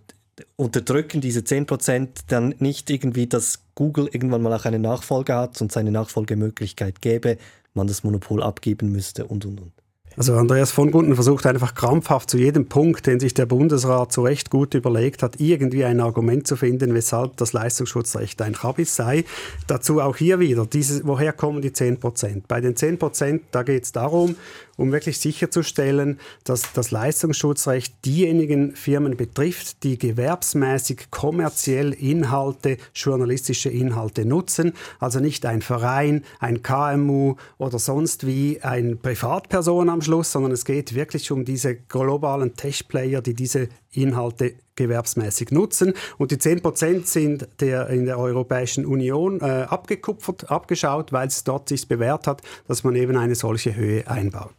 [0.55, 5.61] unterdrücken diese 10 Prozent dann nicht irgendwie, dass Google irgendwann mal auch eine Nachfolge hat
[5.61, 7.37] und seine Nachfolgemöglichkeit gäbe,
[7.73, 9.82] man das Monopol abgeben müsste und und und.
[10.15, 14.21] Also Andreas von Gunten versucht einfach krampfhaft zu jedem Punkt, den sich der Bundesrat zu
[14.21, 19.25] Recht gut überlegt hat, irgendwie ein Argument zu finden, weshalb das Leistungsschutzrecht ein Chabis sei.
[19.65, 22.47] Dazu auch hier wieder, diese, woher kommen die 10 Prozent?
[22.47, 24.35] Bei den 10 Prozent, da geht es darum,
[24.77, 34.25] um wirklich sicherzustellen, dass das Leistungsschutzrecht diejenigen Firmen betrifft, die gewerbsmäßig kommerziell Inhalte, journalistische Inhalte
[34.25, 34.73] nutzen.
[34.99, 40.65] Also nicht ein Verein, ein KMU oder sonst wie eine Privatperson am Schluss, sondern es
[40.65, 45.93] geht wirklich um diese globalen Tech-Player, die diese Inhalte gewerbsmäßig nutzen.
[46.17, 51.69] Und die 10% sind der, in der Europäischen Union äh, abgekupfert, abgeschaut, weil es dort
[51.69, 54.53] sich bewährt hat, dass man eben eine solche Höhe einbaut.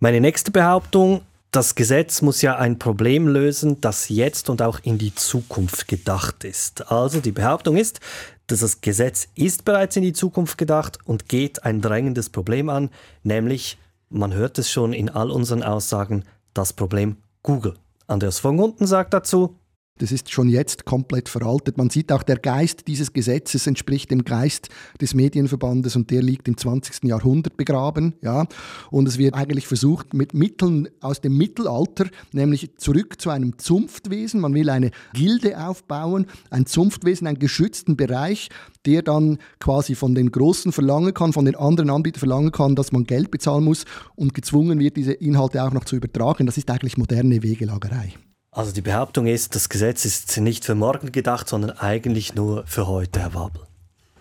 [0.00, 4.98] Meine nächste Behauptung, das Gesetz muss ja ein Problem lösen, das jetzt und auch in
[4.98, 6.90] die Zukunft gedacht ist.
[6.90, 8.00] Also die Behauptung ist,
[8.48, 12.90] dass das Gesetz ist bereits in die Zukunft gedacht und geht ein drängendes Problem an,
[13.22, 13.78] nämlich,
[14.10, 17.76] man hört es schon in all unseren Aussagen, das Problem Google.
[18.06, 19.56] Andreas von Gunten sagt dazu,
[19.98, 21.78] das ist schon jetzt komplett veraltet.
[21.78, 24.68] Man sieht auch, der Geist dieses Gesetzes entspricht dem Geist
[25.00, 27.04] des Medienverbandes und der liegt im 20.
[27.04, 28.14] Jahrhundert begraben.
[28.20, 28.46] Ja?
[28.90, 34.40] Und es wird eigentlich versucht, mit Mitteln aus dem Mittelalter, nämlich zurück zu einem Zunftwesen.
[34.40, 38.48] Man will eine Gilde aufbauen, ein Zunftwesen, einen geschützten Bereich,
[38.86, 42.90] der dann quasi von den Großen verlangen kann, von den anderen Anbietern verlangen kann, dass
[42.90, 43.84] man Geld bezahlen muss
[44.16, 46.46] und gezwungen wird, diese Inhalte auch noch zu übertragen.
[46.46, 48.14] Das ist eigentlich moderne Wegelagerei.
[48.54, 52.86] Also die Behauptung ist, das Gesetz ist nicht für morgen gedacht, sondern eigentlich nur für
[52.86, 53.62] heute, Herr Wabel.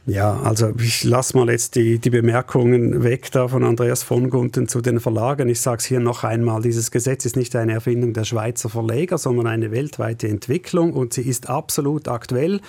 [0.07, 4.67] Ja, also ich lasse mal jetzt die, die Bemerkungen weg da von Andreas von Gunten
[4.67, 5.47] zu den Verlagen.
[5.47, 9.19] Ich sage es hier noch einmal, dieses Gesetz ist nicht eine Erfindung der Schweizer Verleger,
[9.19, 12.59] sondern eine weltweite Entwicklung und sie ist absolut aktuell.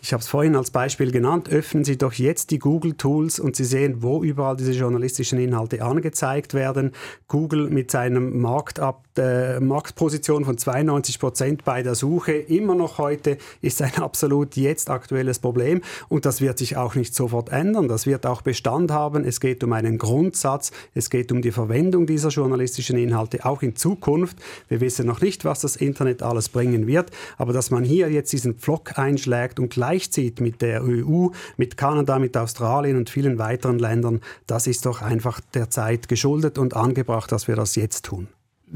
[0.00, 1.48] Ich habe es vorhin als Beispiel genannt.
[1.48, 6.54] Öffnen Sie doch jetzt die Google-Tools und Sie sehen, wo überall diese journalistischen Inhalte angezeigt
[6.54, 6.92] werden.
[7.26, 13.38] Google mit seinem Marktab äh, Marktposition von 92 Prozent bei der Suche immer noch heute
[13.60, 17.88] ist ein absolut jetzt aktuelles Problem und das wird sich auch nicht sofort ändern.
[17.88, 19.24] Das wird auch Bestand haben.
[19.24, 20.70] Es geht um einen Grundsatz.
[20.94, 24.38] Es geht um die Verwendung dieser journalistischen Inhalte auch in Zukunft.
[24.68, 28.32] Wir wissen noch nicht, was das Internet alles bringen wird, aber dass man hier jetzt
[28.32, 33.78] diesen Pflock einschlägt und gleichzieht mit der EU, mit Kanada, mit Australien und vielen weiteren
[33.78, 38.28] Ländern, das ist doch einfach der Zeit geschuldet und angebracht, dass wir das jetzt tun.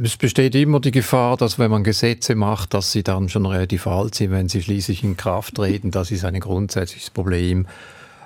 [0.03, 3.87] Es besteht immer die Gefahr, dass wenn man Gesetze macht, dass sie dann schon relativ
[3.87, 5.91] alt sind, wenn sie schließlich in Kraft treten.
[5.91, 7.67] Das ist ein grundsätzliches Problem.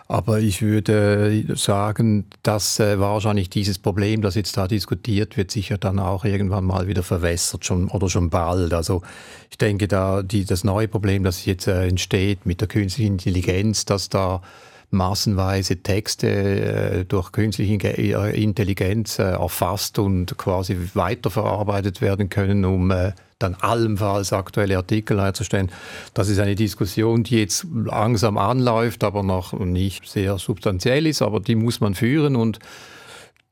[0.08, 5.78] Aber ich würde sagen, dass äh, wahrscheinlich dieses Problem, das jetzt da diskutiert wird, sicher
[5.78, 8.72] dann auch irgendwann mal wieder verwässert schon, oder schon bald.
[8.72, 9.02] Also
[9.50, 13.84] ich denke, da die, das neue Problem, das jetzt äh, entsteht mit der künstlichen Intelligenz,
[13.84, 14.42] dass da
[14.90, 22.92] massenweise Texte äh, durch künstliche Intelligenz erfasst und quasi weiterverarbeitet werden können, um
[23.38, 25.70] dann allenfalls aktuelle Artikel herzustellen.
[26.14, 31.40] Das ist eine Diskussion, die jetzt langsam anläuft, aber noch nicht sehr substanziell ist, aber
[31.40, 32.58] die muss man führen und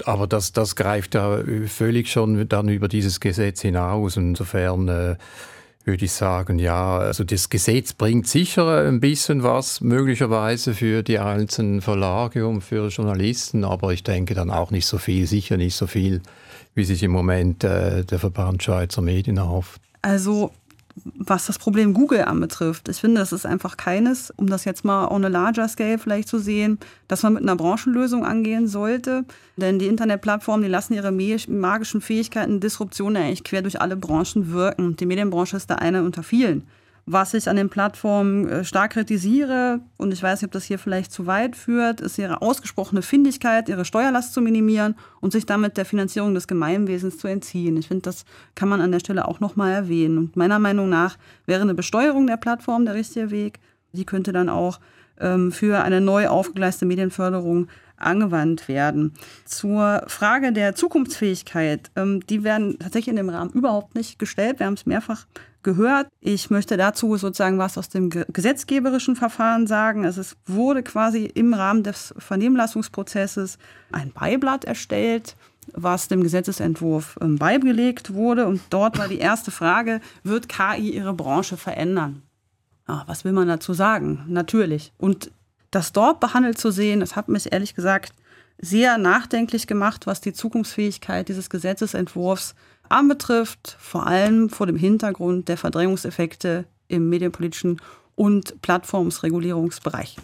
[0.04, 4.16] aber das, das greift ja völlig schon dann über dieses Gesetz hinaus.
[4.16, 5.16] Insofern äh,
[5.84, 11.18] würde ich sagen, ja, also das Gesetz bringt sicher ein bisschen was, möglicherweise für die
[11.18, 15.76] einzelnen Verlage und für Journalisten, aber ich denke dann auch nicht so viel, sicher nicht
[15.76, 16.22] so viel,
[16.74, 19.80] wie sich im Moment äh, der Verband Schweizer Medien erhofft?
[20.02, 20.52] Also
[20.96, 22.88] was das Problem Google anbetrifft.
[22.88, 26.28] Ich finde, das ist einfach keines, um das jetzt mal on a larger scale vielleicht
[26.28, 29.24] zu sehen, dass man mit einer Branchenlösung angehen sollte.
[29.56, 34.96] Denn die Internetplattformen, die lassen ihre magischen Fähigkeiten, Disruptionen eigentlich quer durch alle Branchen wirken.
[34.96, 36.66] Die Medienbranche ist da eine unter vielen.
[37.06, 40.78] Was ich an den Plattformen äh, stark kritisiere, und ich weiß nicht, ob das hier
[40.78, 45.76] vielleicht zu weit führt, ist ihre ausgesprochene Findigkeit, ihre Steuerlast zu minimieren und sich damit
[45.76, 47.76] der Finanzierung des Gemeinwesens zu entziehen.
[47.76, 48.24] Ich finde, das
[48.54, 50.16] kann man an der Stelle auch nochmal erwähnen.
[50.16, 53.60] Und meiner Meinung nach wäre eine Besteuerung der Plattform der richtige Weg.
[53.92, 54.80] Die könnte dann auch
[55.20, 57.68] ähm, für eine neu aufgegleiste Medienförderung
[58.04, 59.14] angewandt werden.
[59.44, 64.58] Zur Frage der Zukunftsfähigkeit, ähm, die werden tatsächlich in dem Rahmen überhaupt nicht gestellt.
[64.58, 65.26] Wir haben es mehrfach
[65.64, 66.08] gehört.
[66.20, 70.04] Ich möchte dazu sozusagen was aus dem gesetzgeberischen Verfahren sagen.
[70.04, 73.58] Also es wurde quasi im Rahmen des Vernehmlassungsprozesses
[73.90, 75.36] ein Beiblatt erstellt,
[75.72, 78.46] was dem Gesetzesentwurf ähm, beigelegt wurde.
[78.46, 82.22] Und dort war die erste Frage, wird KI ihre Branche verändern?
[82.86, 84.24] Ah, was will man dazu sagen?
[84.28, 84.92] Natürlich.
[84.98, 85.30] Und
[85.74, 88.12] das dort behandelt zu sehen, das hat mich ehrlich gesagt
[88.58, 92.54] sehr nachdenklich gemacht, was die Zukunftsfähigkeit dieses Gesetzesentwurfs
[92.88, 97.80] anbetrifft, vor allem vor dem Hintergrund der Verdrängungseffekte im medienpolitischen
[98.14, 100.16] und Plattformsregulierungsbereich.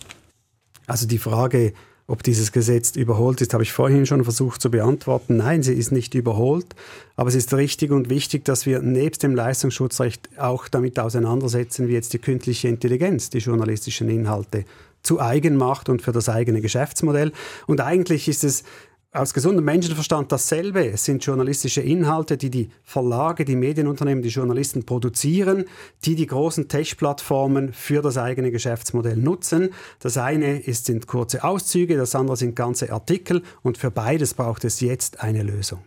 [0.86, 1.72] Also die Frage,
[2.06, 5.36] ob dieses Gesetz überholt ist, habe ich vorhin schon versucht zu beantworten.
[5.36, 6.66] Nein, sie ist nicht überholt,
[7.14, 11.92] aber es ist richtig und wichtig, dass wir nebst dem Leistungsschutzrecht auch damit auseinandersetzen, wie
[11.92, 14.64] jetzt die künstliche Intelligenz die journalistischen Inhalte
[15.02, 17.32] zu eigen macht und für das eigene Geschäftsmodell.
[17.66, 18.64] Und eigentlich ist es
[19.12, 20.86] aus gesundem Menschenverstand dasselbe.
[20.86, 25.64] Es sind journalistische Inhalte, die die Verlage, die Medienunternehmen, die Journalisten produzieren,
[26.04, 29.70] die die großen Tech-Plattformen für das eigene Geschäftsmodell nutzen.
[29.98, 34.64] Das eine ist, sind kurze Auszüge, das andere sind ganze Artikel und für beides braucht
[34.64, 35.80] es jetzt eine Lösung.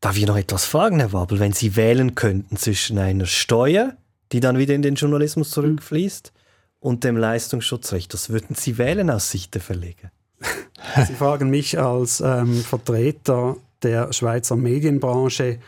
[0.00, 1.40] Darf ich noch etwas fragen, Herr Wabel?
[1.40, 3.96] Wenn Sie wählen könnten zwischen einer Steuer,
[4.32, 6.32] die dann wieder in den Journalismus zurückfließt,
[6.84, 10.10] und dem Leistungsschutzrecht, das würden Sie wählen aus Sicht der Verleger?
[11.06, 15.60] Sie fragen mich als ähm, Vertreter der Schweizer Medienbranche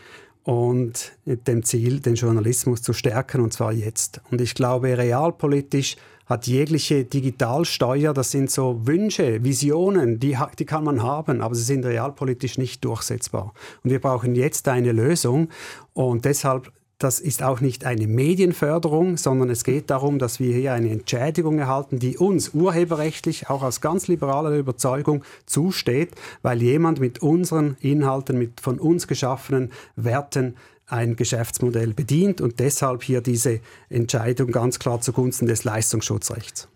[0.43, 4.21] und mit dem Ziel, den Journalismus zu stärken, und zwar jetzt.
[4.29, 5.95] Und ich glaube, realpolitisch
[6.27, 11.63] hat jegliche Digitalsteuer, das sind so Wünsche, Visionen, die, die kann man haben, aber sie
[11.63, 13.55] sind realpolitisch nicht durchsetzbar.
[13.83, 15.49] Und wir brauchen jetzt eine Lösung.
[15.93, 20.73] Und deshalb das ist auch nicht eine Medienförderung, sondern es geht darum, dass wir hier
[20.73, 27.21] eine Entschädigung erhalten, die uns urheberrechtlich auch aus ganz liberaler Überzeugung zusteht, weil jemand mit
[27.21, 30.55] unseren Inhalten, mit von uns geschaffenen Werten
[30.87, 36.67] ein Geschäftsmodell bedient und deshalb hier diese Entscheidung ganz klar zugunsten des Leistungsschutzrechts.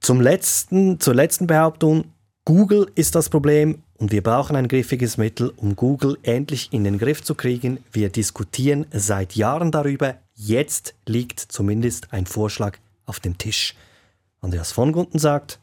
[0.00, 2.04] Zum letzten, zur letzten Behauptung,
[2.46, 6.98] Google ist das Problem und wir brauchen ein griffiges Mittel, um Google endlich in den
[6.98, 7.84] Griff zu kriegen.
[7.92, 10.16] Wir diskutieren seit Jahren darüber.
[10.34, 13.74] Jetzt liegt zumindest ein Vorschlag auf dem Tisch.
[14.40, 15.60] Andreas von Gunten sagt,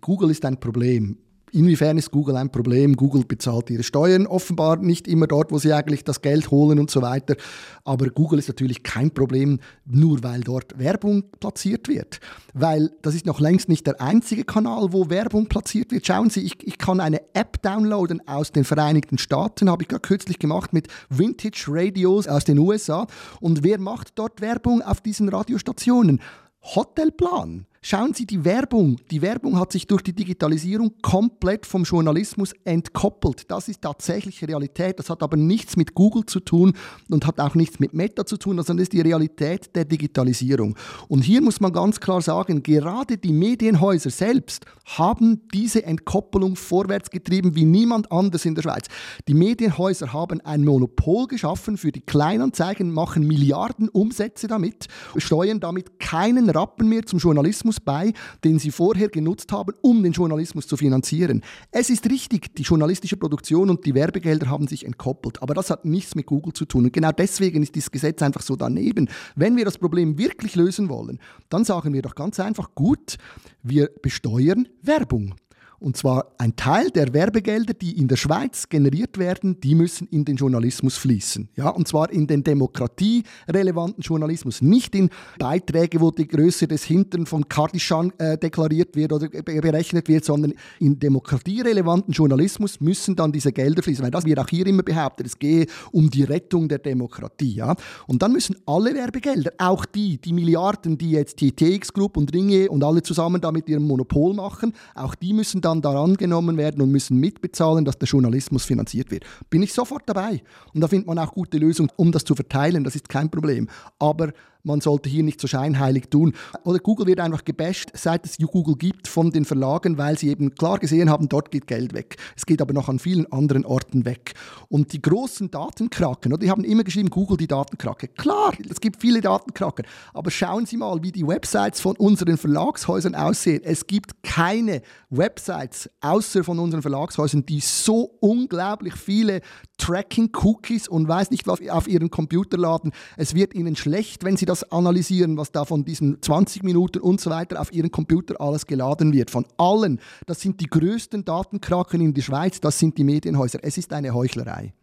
[0.00, 1.18] Google ist ein Problem
[1.52, 2.96] Inwiefern ist Google ein Problem?
[2.96, 6.90] Google bezahlt ihre Steuern offenbar nicht immer dort, wo sie eigentlich das Geld holen und
[6.90, 7.36] so weiter.
[7.84, 12.20] Aber Google ist natürlich kein Problem, nur weil dort Werbung platziert wird.
[12.54, 16.06] Weil das ist noch längst nicht der einzige Kanal, wo Werbung platziert wird.
[16.06, 20.02] Schauen Sie, ich, ich kann eine App downloaden aus den Vereinigten Staaten, habe ich gerade
[20.02, 23.06] kürzlich gemacht mit Vintage Radios aus den USA.
[23.40, 26.20] Und wer macht dort Werbung auf diesen Radiostationen?
[26.62, 27.66] Hotelplan.
[27.82, 28.98] Schauen Sie die Werbung.
[29.10, 33.50] Die Werbung hat sich durch die Digitalisierung komplett vom Journalismus entkoppelt.
[33.50, 34.98] Das ist tatsächlich Realität.
[34.98, 36.74] Das hat aber nichts mit Google zu tun
[37.08, 40.76] und hat auch nichts mit Meta zu tun, sondern ist die Realität der Digitalisierung.
[41.08, 47.08] Und hier muss man ganz klar sagen, gerade die Medienhäuser selbst haben diese Entkoppelung vorwärts
[47.08, 48.88] getrieben wie niemand anders in der Schweiz.
[49.26, 55.98] Die Medienhäuser haben ein Monopol geschaffen für die Kleinanzeigen, machen Milliarden Umsätze damit, steuern damit
[55.98, 58.12] keinen Rappen mehr zum Journalismus Journalismus bei,
[58.44, 61.42] den sie vorher genutzt haben, um den Journalismus zu finanzieren.
[61.70, 65.84] Es ist richtig, die journalistische Produktion und die Werbegelder haben sich entkoppelt, aber das hat
[65.84, 66.84] nichts mit Google zu tun.
[66.84, 69.08] Und genau deswegen ist dieses Gesetz einfach so daneben.
[69.36, 71.18] Wenn wir das Problem wirklich lösen wollen,
[71.48, 73.16] dann sagen wir doch ganz einfach, gut,
[73.62, 75.34] wir besteuern Werbung.
[75.80, 80.26] Und zwar ein Teil der Werbegelder, die in der Schweiz generiert werden, die müssen in
[80.26, 81.48] den Journalismus fließen.
[81.56, 85.08] Ja, und zwar in den demokratierelevanten Journalismus, nicht in
[85.38, 90.52] Beiträge, wo die Größe des Hintern von Kardashian äh, deklariert wird oder berechnet wird, sondern
[90.80, 94.04] in demokratierelevanten Journalismus müssen dann diese Gelder fließen.
[94.04, 97.54] Weil das wird auch hier immer behauptet, es gehe um die Rettung der Demokratie.
[97.54, 97.74] Ja?
[98.06, 102.34] Und dann müssen alle Werbegelder, auch die, die Milliarden, die jetzt die TX Group und
[102.34, 106.14] Ringe und alle zusammen da mit ihrem Monopol machen, auch die müssen dann dann daran
[106.14, 109.24] genommen werden und müssen mitbezahlen, dass der Journalismus finanziert wird.
[109.48, 110.42] Bin ich sofort dabei.
[110.74, 112.84] Und da findet man auch gute Lösungen, um das zu verteilen.
[112.84, 113.68] Das ist kein Problem.
[113.98, 114.32] Aber
[114.62, 116.34] man sollte hier nicht so scheinheilig tun.
[116.64, 120.54] Oder Google wird einfach gebasht, seit es Google gibt von den Verlagen, weil sie eben
[120.54, 122.16] klar gesehen haben, dort geht Geld weg.
[122.36, 124.34] Es geht aber noch an vielen anderen Orten weg.
[124.68, 128.08] Und die großen Datenkraken, oder die haben immer geschrieben, Google die Datenkrake.
[128.08, 133.14] Klar, es gibt viele Datenkraken, aber schauen Sie mal, wie die Websites von unseren Verlagshäusern
[133.14, 133.62] aussehen.
[133.64, 139.40] Es gibt keine Websites außer von unseren Verlagshäusern, die so unglaublich viele
[139.78, 142.92] Tracking-Cookies und weiß nicht was auf ihren Computer laden.
[143.16, 147.20] Es wird ihnen schlecht, wenn sie das analysieren, was da von diesen 20 Minuten und
[147.20, 149.30] so weiter auf ihren Computer alles geladen wird.
[149.30, 150.00] Von allen.
[150.26, 153.60] Das sind die größten Datenkraken in der Schweiz, das sind die Medienhäuser.
[153.62, 154.74] Es ist eine Heuchlerei.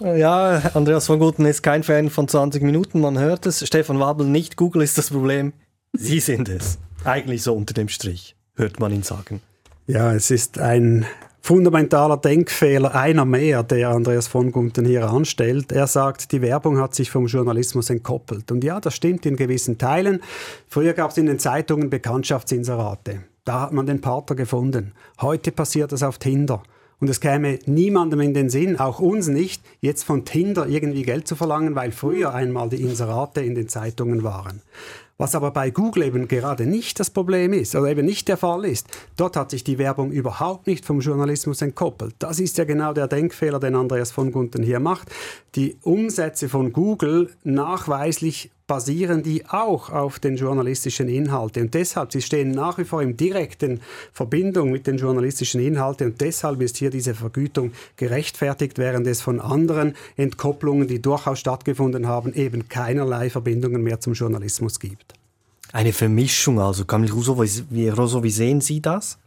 [0.00, 3.66] Ja, Andreas von Guten ist kein Fan von 20 Minuten, man hört es.
[3.66, 5.52] Stefan Wabel nicht, Google ist das Problem.
[5.92, 6.78] Sie sind es.
[7.04, 9.40] Eigentlich so unter dem Strich, hört man ihn sagen.
[9.88, 11.04] Ja, es ist ein
[11.48, 15.72] fundamentaler Denkfehler, einer mehr, der Andreas von Gunten hier anstellt.
[15.72, 18.52] Er sagt, die Werbung hat sich vom Journalismus entkoppelt.
[18.52, 20.20] Und ja, das stimmt in gewissen Teilen.
[20.68, 23.22] Früher gab es in den Zeitungen Bekanntschaftsinserate.
[23.46, 24.92] Da hat man den Partner gefunden.
[25.22, 26.62] Heute passiert das auf Tinder.
[27.00, 31.26] Und es käme niemandem in den Sinn, auch uns nicht, jetzt von Tinder irgendwie Geld
[31.26, 34.60] zu verlangen, weil früher einmal die Inserate in den Zeitungen waren.
[35.20, 38.64] Was aber bei Google eben gerade nicht das Problem ist oder eben nicht der Fall
[38.64, 42.14] ist, dort hat sich die Werbung überhaupt nicht vom Journalismus entkoppelt.
[42.20, 45.08] Das ist ja genau der Denkfehler, den Andreas von Gunten hier macht.
[45.56, 51.64] Die Umsätze von Google nachweislich basieren die auch auf den journalistischen Inhalten.
[51.64, 53.80] Und deshalb, sie stehen nach wie vor in direkten
[54.12, 56.12] Verbindung mit den journalistischen Inhalten.
[56.12, 62.06] Und deshalb ist hier diese Vergütung gerechtfertigt, während es von anderen Entkopplungen, die durchaus stattgefunden
[62.06, 65.17] haben, eben keinerlei Verbindungen mehr zum Journalismus gibt.
[65.72, 66.84] Eine Vermischung also.
[66.84, 69.18] Kamil Russo, wie, sehen Sie das?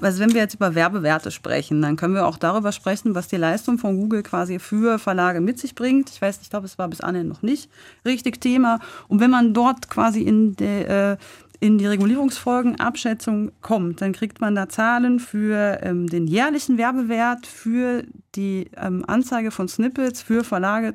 [0.00, 3.36] Also wenn wir jetzt über Werbewerte sprechen, dann können wir auch darüber sprechen, was die
[3.36, 6.10] Leistung von Google quasi für Verlage mit sich bringt.
[6.10, 7.70] Ich weiß, ich glaube, es war bis anhin noch nicht
[8.04, 8.78] richtig Thema.
[9.08, 11.16] Und wenn man dort quasi in der äh,
[11.58, 18.04] in die Regulierungsfolgenabschätzung kommt, dann kriegt man da Zahlen für ähm, den jährlichen Werbewert, für
[18.34, 20.92] die ähm, Anzeige von Snippets, für Verlage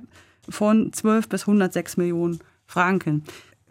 [0.47, 3.24] von 12 bis 106 Millionen Franken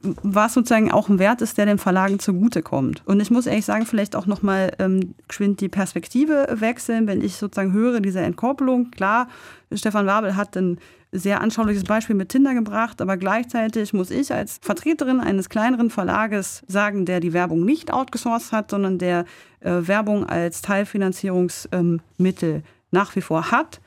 [0.02, 3.02] was sozusagen auch ein Wert ist, der den Verlagen zugutekommt.
[3.06, 7.36] Und ich muss ehrlich sagen, vielleicht auch nochmal ähm, geschwind die Perspektive wechseln, wenn ich
[7.36, 8.90] sozusagen höre, diese Entkopplung.
[8.90, 9.28] Klar,
[9.72, 10.78] Stefan Wabel hat ein
[11.12, 16.62] sehr anschauliches Beispiel mit Tinder gebracht, aber gleichzeitig muss ich als Vertreterin eines kleineren Verlages
[16.68, 19.24] sagen, der die Werbung nicht outgesourced hat, sondern der
[19.60, 23.80] äh, Werbung als Teilfinanzierungsmittel ähm, nach wie vor hat,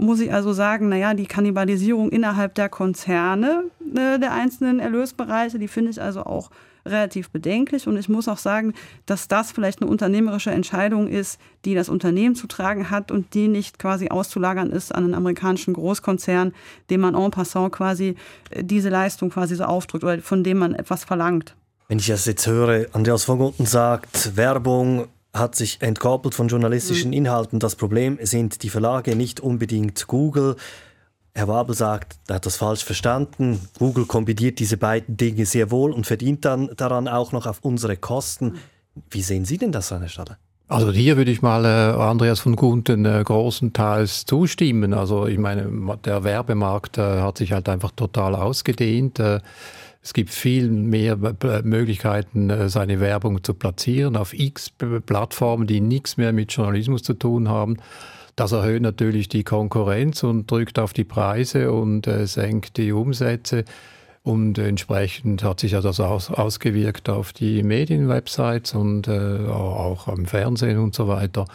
[0.00, 5.68] muss ich also sagen, naja, die Kannibalisierung innerhalb der Konzerne äh, der einzelnen Erlösbereiche, die
[5.68, 6.50] finde ich also auch
[6.86, 7.86] relativ bedenklich.
[7.86, 8.72] Und ich muss auch sagen,
[9.06, 13.48] dass das vielleicht eine unternehmerische Entscheidung ist, die das Unternehmen zu tragen hat und die
[13.48, 16.52] nicht quasi auszulagern ist an einen amerikanischen Großkonzern,
[16.88, 18.16] dem man en passant quasi
[18.50, 21.54] äh, diese Leistung quasi so aufdrückt oder von dem man etwas verlangt.
[21.88, 27.10] Wenn ich das jetzt höre, Andreas von Gunten sagt, Werbung hat sich entkoppelt von journalistischen
[27.10, 27.16] mhm.
[27.16, 27.60] Inhalten.
[27.60, 30.56] Das Problem sind die Verlage, nicht unbedingt Google.
[31.34, 33.60] Herr Wabel sagt, er hat das falsch verstanden.
[33.78, 37.96] Google kombiniert diese beiden Dinge sehr wohl und verdient dann daran auch noch auf unsere
[37.96, 38.56] Kosten.
[39.10, 40.36] Wie sehen Sie denn das an der Stelle?
[40.66, 44.94] Also hier würde ich mal äh, Andreas von Gunten äh, großenteils zustimmen.
[44.94, 45.68] Also ich meine,
[46.04, 49.18] der Werbemarkt äh, hat sich halt einfach total ausgedehnt.
[49.18, 49.40] Äh,
[50.02, 51.18] es gibt viel mehr
[51.62, 57.14] Möglichkeiten, äh, seine Werbung zu platzieren auf x Plattformen, die nichts mehr mit Journalismus zu
[57.14, 57.76] tun haben.
[58.36, 63.64] Das erhöht natürlich die Konkurrenz und drückt auf die Preise und äh, senkt die Umsätze.
[64.22, 70.26] Und entsprechend hat sich ja das aus, ausgewirkt auf die Medienwebsites und äh, auch am
[70.26, 71.46] Fernsehen und so weiter.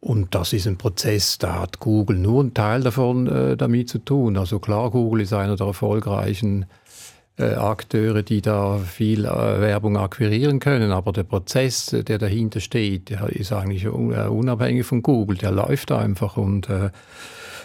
[0.00, 3.98] Und das ist ein Prozess, da hat Google nur einen Teil davon äh, damit zu
[3.98, 4.36] tun.
[4.36, 6.66] Also klar, Google ist einer der erfolgreichen
[7.36, 10.92] äh, Akteure, die da viel äh, Werbung akquirieren können.
[10.92, 15.36] Aber der Prozess, äh, der dahinter steht, der ist eigentlich unabhängig von Google.
[15.38, 16.68] Der läuft einfach und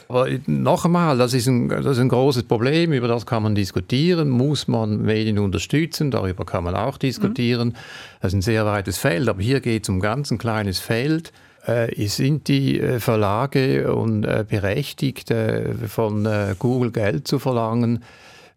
[0.07, 3.53] aber noch einmal, das ist, ein, das ist ein großes Problem, über das kann man
[3.53, 4.29] diskutieren.
[4.29, 6.09] Muss man Medien unterstützen?
[6.09, 7.67] Darüber kann man auch diskutieren.
[7.67, 7.73] Mhm.
[8.21, 11.31] Das ist ein sehr weites Feld, aber hier geht es um ganz ein kleines Feld.
[11.67, 18.03] Äh, sind die Verlage und, äh, berechtigt, äh, von Google Geld zu verlangen?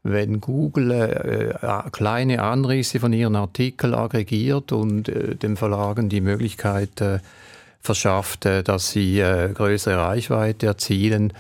[0.03, 7.01] Wenn Google äh, kleine Anrisse von ihren Artikeln aggregiert und äh, den Verlagen die Möglichkeit
[7.01, 7.21] äh,
[7.81, 11.33] verschafft, äh, dass sie äh, größere Reichweite erzielen.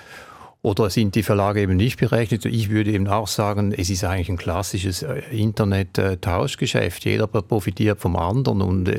[0.64, 2.44] Oder sind die Verlage eben nicht berechnet?
[2.44, 7.04] Ich würde eben auch sagen, es ist eigentlich ein klassisches äh, Internet-Tauschgeschäft.
[7.04, 8.94] Jeder profitiert vom anderen und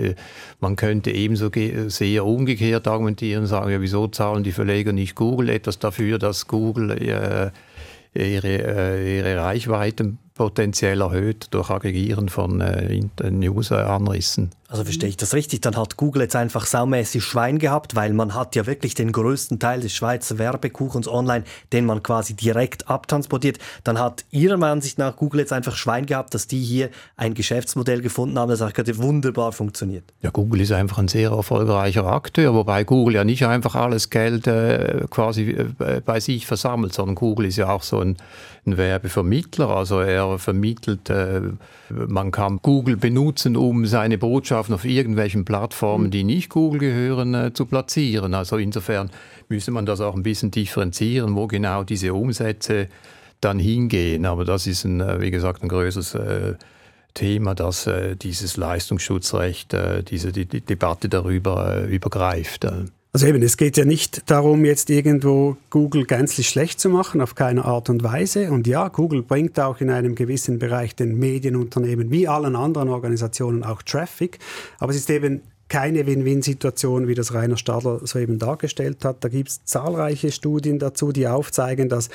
[0.59, 1.49] man könnte ebenso
[1.87, 6.47] sehr umgekehrt argumentieren und sagen, ja, wieso zahlen die Verleger nicht Google etwas dafür, dass
[6.47, 7.51] Google
[8.13, 14.51] ihre, ihre Reichweiten potenziell erhöht durch Aggregieren von äh, News-Anrissen.
[14.73, 15.61] Also verstehe ich das richtig?
[15.61, 19.59] Dann hat Google jetzt einfach saumäßig Schwein gehabt, weil man hat ja wirklich den größten
[19.59, 23.59] Teil des Schweizer Werbekuchens online, den man quasi direkt abtransportiert.
[23.83, 28.01] Dann hat Ihrer Ansicht nach Google jetzt einfach Schwein gehabt, dass die hier ein Geschäftsmodell
[28.01, 30.05] gefunden haben, das auch gerade wunderbar funktioniert.
[30.23, 34.47] Ja, Google ist einfach ein sehr erfolgreicher Akteur, wobei Google ja nicht einfach alles Geld
[34.47, 38.17] äh, quasi äh, bei sich versammelt, sondern Google ist ja auch so ein,
[38.65, 39.69] ein Werbevermittler.
[39.69, 41.41] Also er vermittelt, äh,
[41.89, 47.33] man kann Google benutzen, um seine Botschaft Botschaften auf irgendwelchen Plattformen, die nicht Google gehören,
[47.33, 48.33] äh, zu platzieren.
[48.33, 49.09] Also insofern
[49.47, 52.87] müsste man das auch ein bisschen differenzieren, wo genau diese Umsätze
[53.41, 54.25] dann hingehen.
[54.25, 56.53] Aber das ist, ein, äh, wie gesagt, ein größeres äh,
[57.13, 62.67] Thema, dass äh, dieses Leistungsschutzrecht, äh, diese die, die Debatte darüber übergreift.
[63.15, 67.35] Also eben, es geht ja nicht darum, jetzt irgendwo Google gänzlich schlecht zu machen, auf
[67.35, 68.49] keine Art und Weise.
[68.49, 73.63] Und ja, Google bringt auch in einem gewissen Bereich den Medienunternehmen wie allen anderen Organisationen
[73.63, 74.39] auch Traffic.
[74.79, 75.43] Aber es ist eben
[75.73, 79.23] keine Win-Win-Situation, wie das Rainer Stadler soeben dargestellt hat.
[79.23, 82.09] Da gibt es zahlreiche Studien dazu, die aufzeigen, dass,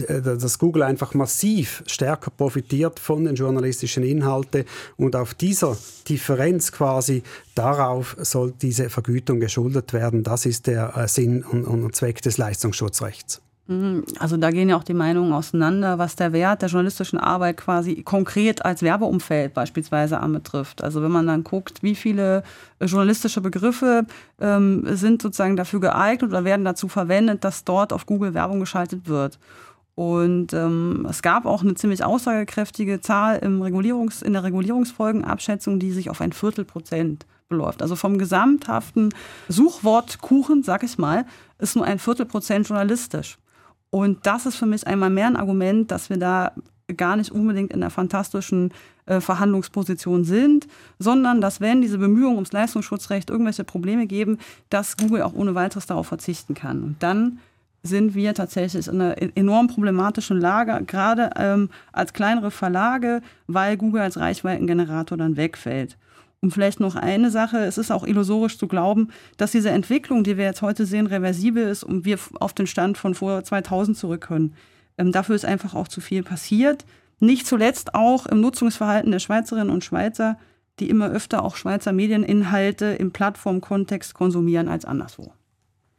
[0.00, 4.64] äh, dass, Google einfach massiv stärker profitiert von den journalistischen Inhalten
[4.96, 5.76] und auf dieser
[6.08, 7.22] Differenz quasi
[7.54, 10.24] darauf soll diese Vergütung geschuldet werden.
[10.24, 13.40] Das ist der äh, Sinn und, und Zweck des Leistungsschutzrechts.
[13.70, 14.02] Mhm.
[14.18, 18.02] Also da gehen ja auch die Meinungen auseinander, was der Wert der journalistischen Arbeit quasi
[18.02, 20.82] konkret als Werbeumfeld beispielsweise anbetrifft.
[20.82, 22.42] Also wenn man dann guckt, wie viele
[22.80, 24.06] äh, journalistische Begriffe
[24.40, 29.06] ähm, sind sozusagen dafür geeignet oder werden dazu verwendet, dass dort auf Google Werbung geschaltet
[29.06, 29.38] wird.
[29.94, 35.92] Und ähm, es gab auch eine ziemlich aussagekräftige Zahl im Regulierungs-, in der Regulierungsfolgenabschätzung, die
[35.92, 37.82] sich auf ein Viertelprozent beläuft.
[37.82, 39.14] Also vom gesamthaften
[39.48, 41.24] Suchwortkuchen, sag ich mal,
[41.60, 43.38] ist nur ein Viertelprozent journalistisch.
[43.90, 46.52] Und das ist für mich einmal mehr ein Argument, dass wir da
[46.96, 48.72] gar nicht unbedingt in der fantastischen
[49.06, 50.66] äh, Verhandlungsposition sind,
[50.98, 54.38] sondern dass wenn diese Bemühungen ums Leistungsschutzrecht irgendwelche Probleme geben,
[54.70, 56.82] dass Google auch ohne weiteres darauf verzichten kann.
[56.82, 57.38] Und dann
[57.82, 63.76] sind wir tatsächlich in einer e-, enorm problematischen Lage, gerade ähm, als kleinere Verlage, weil
[63.76, 65.96] Google als Reichweitengenerator dann wegfällt.
[66.42, 70.38] Und vielleicht noch eine Sache, es ist auch illusorisch zu glauben, dass diese Entwicklung, die
[70.38, 74.22] wir jetzt heute sehen, reversibel ist und wir auf den Stand von vor 2000 zurück
[74.22, 74.54] können.
[74.96, 76.86] Ähm, dafür ist einfach auch zu viel passiert.
[77.18, 80.38] Nicht zuletzt auch im Nutzungsverhalten der Schweizerinnen und Schweizer,
[80.78, 85.34] die immer öfter auch Schweizer Medieninhalte im Plattformkontext konsumieren als anderswo.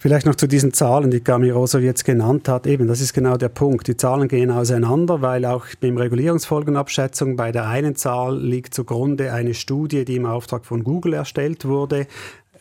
[0.01, 2.65] Vielleicht noch zu diesen Zahlen, die Gamiroso jetzt genannt hat.
[2.65, 3.87] Eben, das ist genau der Punkt.
[3.87, 9.53] Die Zahlen gehen auseinander, weil auch beim Regulierungsfolgenabschätzung bei der einen Zahl liegt zugrunde eine
[9.53, 12.07] Studie, die im Auftrag von Google erstellt wurde.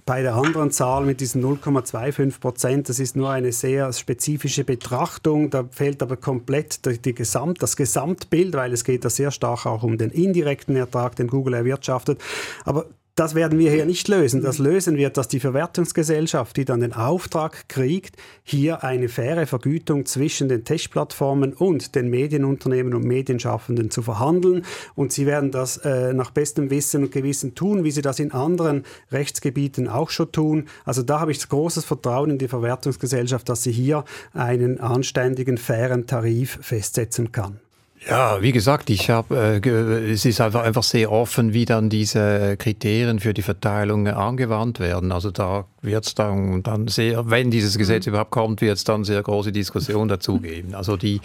[0.05, 5.49] Bei der anderen Zahl mit diesen 0,25 Prozent, das ist nur eine sehr spezifische Betrachtung.
[5.49, 9.83] Da fehlt aber komplett die Gesamt, das Gesamtbild, weil es geht da sehr stark auch
[9.83, 12.21] um den indirekten Ertrag, den Google erwirtschaftet.
[12.67, 12.85] Aber
[13.15, 14.43] das werden wir hier nicht lösen.
[14.43, 20.07] Das lösen wird, dass die Verwertungsgesellschaft, die dann den Auftrag kriegt, hier eine faire Vergütung
[20.07, 24.65] zwischen den Tech-Plattformen und den Medienunternehmen und Medienschaffenden zu verhandeln.
[24.95, 28.33] Und sie werden das äh, nach bestem Wissen und Gewissen tun, wie sie das in
[28.33, 30.67] anderen Rechtsgebieten auch schon tun.
[30.85, 36.07] Also da habe ich großes Vertrauen in die Verwertungsgesellschaft, dass sie hier einen anständigen, fairen
[36.07, 37.61] Tarif festsetzen kann.
[38.09, 42.57] Ja, wie gesagt, ich habe, äh, es ist einfach, einfach sehr offen, wie dann diese
[42.57, 45.13] Kriterien für die Verteilung angewandt werden.
[45.13, 48.13] Also da wird es dann, dann sehr, wenn dieses Gesetz mhm.
[48.13, 50.75] überhaupt kommt, wird es dann sehr große Diskussionen dazu geben.
[50.75, 51.21] Also die,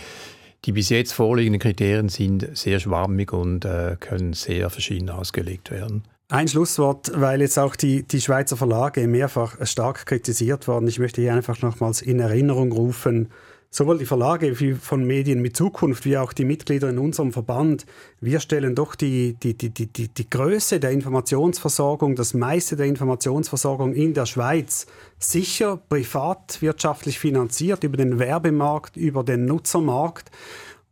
[0.66, 6.04] die bis jetzt vorliegenden Kriterien sind sehr schwammig und äh, können sehr verschieden ausgelegt werden.
[6.28, 10.88] Ein Schlusswort, weil jetzt auch die, die Schweizer Verlage mehrfach stark kritisiert worden.
[10.88, 13.30] Ich möchte hier einfach nochmals in Erinnerung rufen,
[13.76, 17.86] sowohl die Verlage wie von Medien mit Zukunft wie auch die Mitglieder in unserem Verband,
[18.22, 22.86] wir stellen doch die, die, die, die, die, die Größe der Informationsversorgung, das meiste der
[22.86, 24.86] Informationsversorgung in der Schweiz
[25.20, 30.32] sicher privatwirtschaftlich finanziert über den Werbemarkt, über den Nutzermarkt.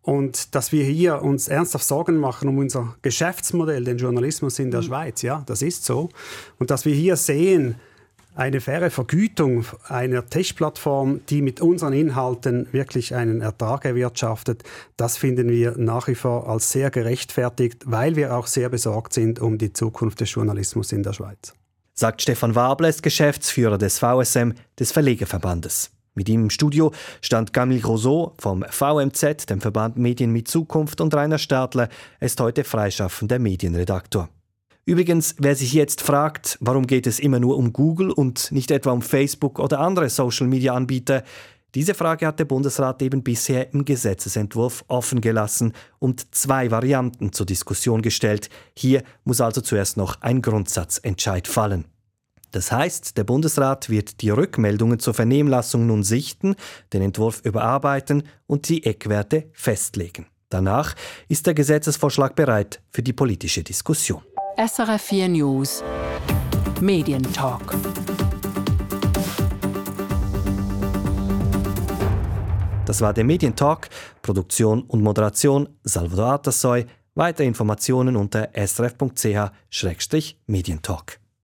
[0.02, 4.82] Und dass wir hier uns ernsthaft Sorgen machen um unser Geschäftsmodell, den Journalismus in der
[4.82, 4.88] mhm.
[4.88, 6.10] Schweiz, ja, das ist so.
[6.60, 7.76] Und dass wir hier sehen,
[8.36, 14.64] eine faire Vergütung einer Tech-Plattform, die mit unseren Inhalten wirklich einen Ertrag erwirtschaftet,
[14.98, 19.40] das finden wir nach wie vor als sehr gerechtfertigt, weil wir auch sehr besorgt sind
[19.40, 21.54] um die Zukunft des Journalismus in der Schweiz.
[21.94, 25.92] Sagt Stefan Wables, Geschäftsführer des VSM, des Verlegerverbandes.
[26.16, 31.14] Mit ihm im Studio stand Camille Rousseau vom VMZ, dem Verband Medien mit Zukunft, und
[31.14, 34.30] Rainer Stadler, er ist heute freischaffender Medienredaktor.
[34.86, 38.92] Übrigens, wer sich jetzt fragt, warum geht es immer nur um Google und nicht etwa
[38.92, 41.24] um Facebook oder andere Social-Media-Anbieter,
[41.74, 47.48] diese Frage hat der Bundesrat eben bisher im Gesetzesentwurf offen gelassen und zwei Varianten zur
[47.48, 48.50] Diskussion gestellt.
[48.78, 51.86] Hier muss also zuerst noch ein Grundsatzentscheid fallen.
[52.52, 56.56] Das heißt, der Bundesrat wird die Rückmeldungen zur Vernehmlassung nun sichten,
[56.92, 60.28] den Entwurf überarbeiten und die Eckwerte festlegen.
[60.50, 60.94] Danach
[61.28, 64.22] ist der Gesetzesvorschlag bereit für die politische Diskussion.
[64.56, 65.84] SRF 4 News
[66.80, 67.76] Medientalk.
[72.86, 73.90] Das war der Medientalk.
[74.22, 76.86] Produktion und Moderation Salvador Atasoy.
[77.16, 81.23] Weitere Informationen unter srf.ch-medientalk.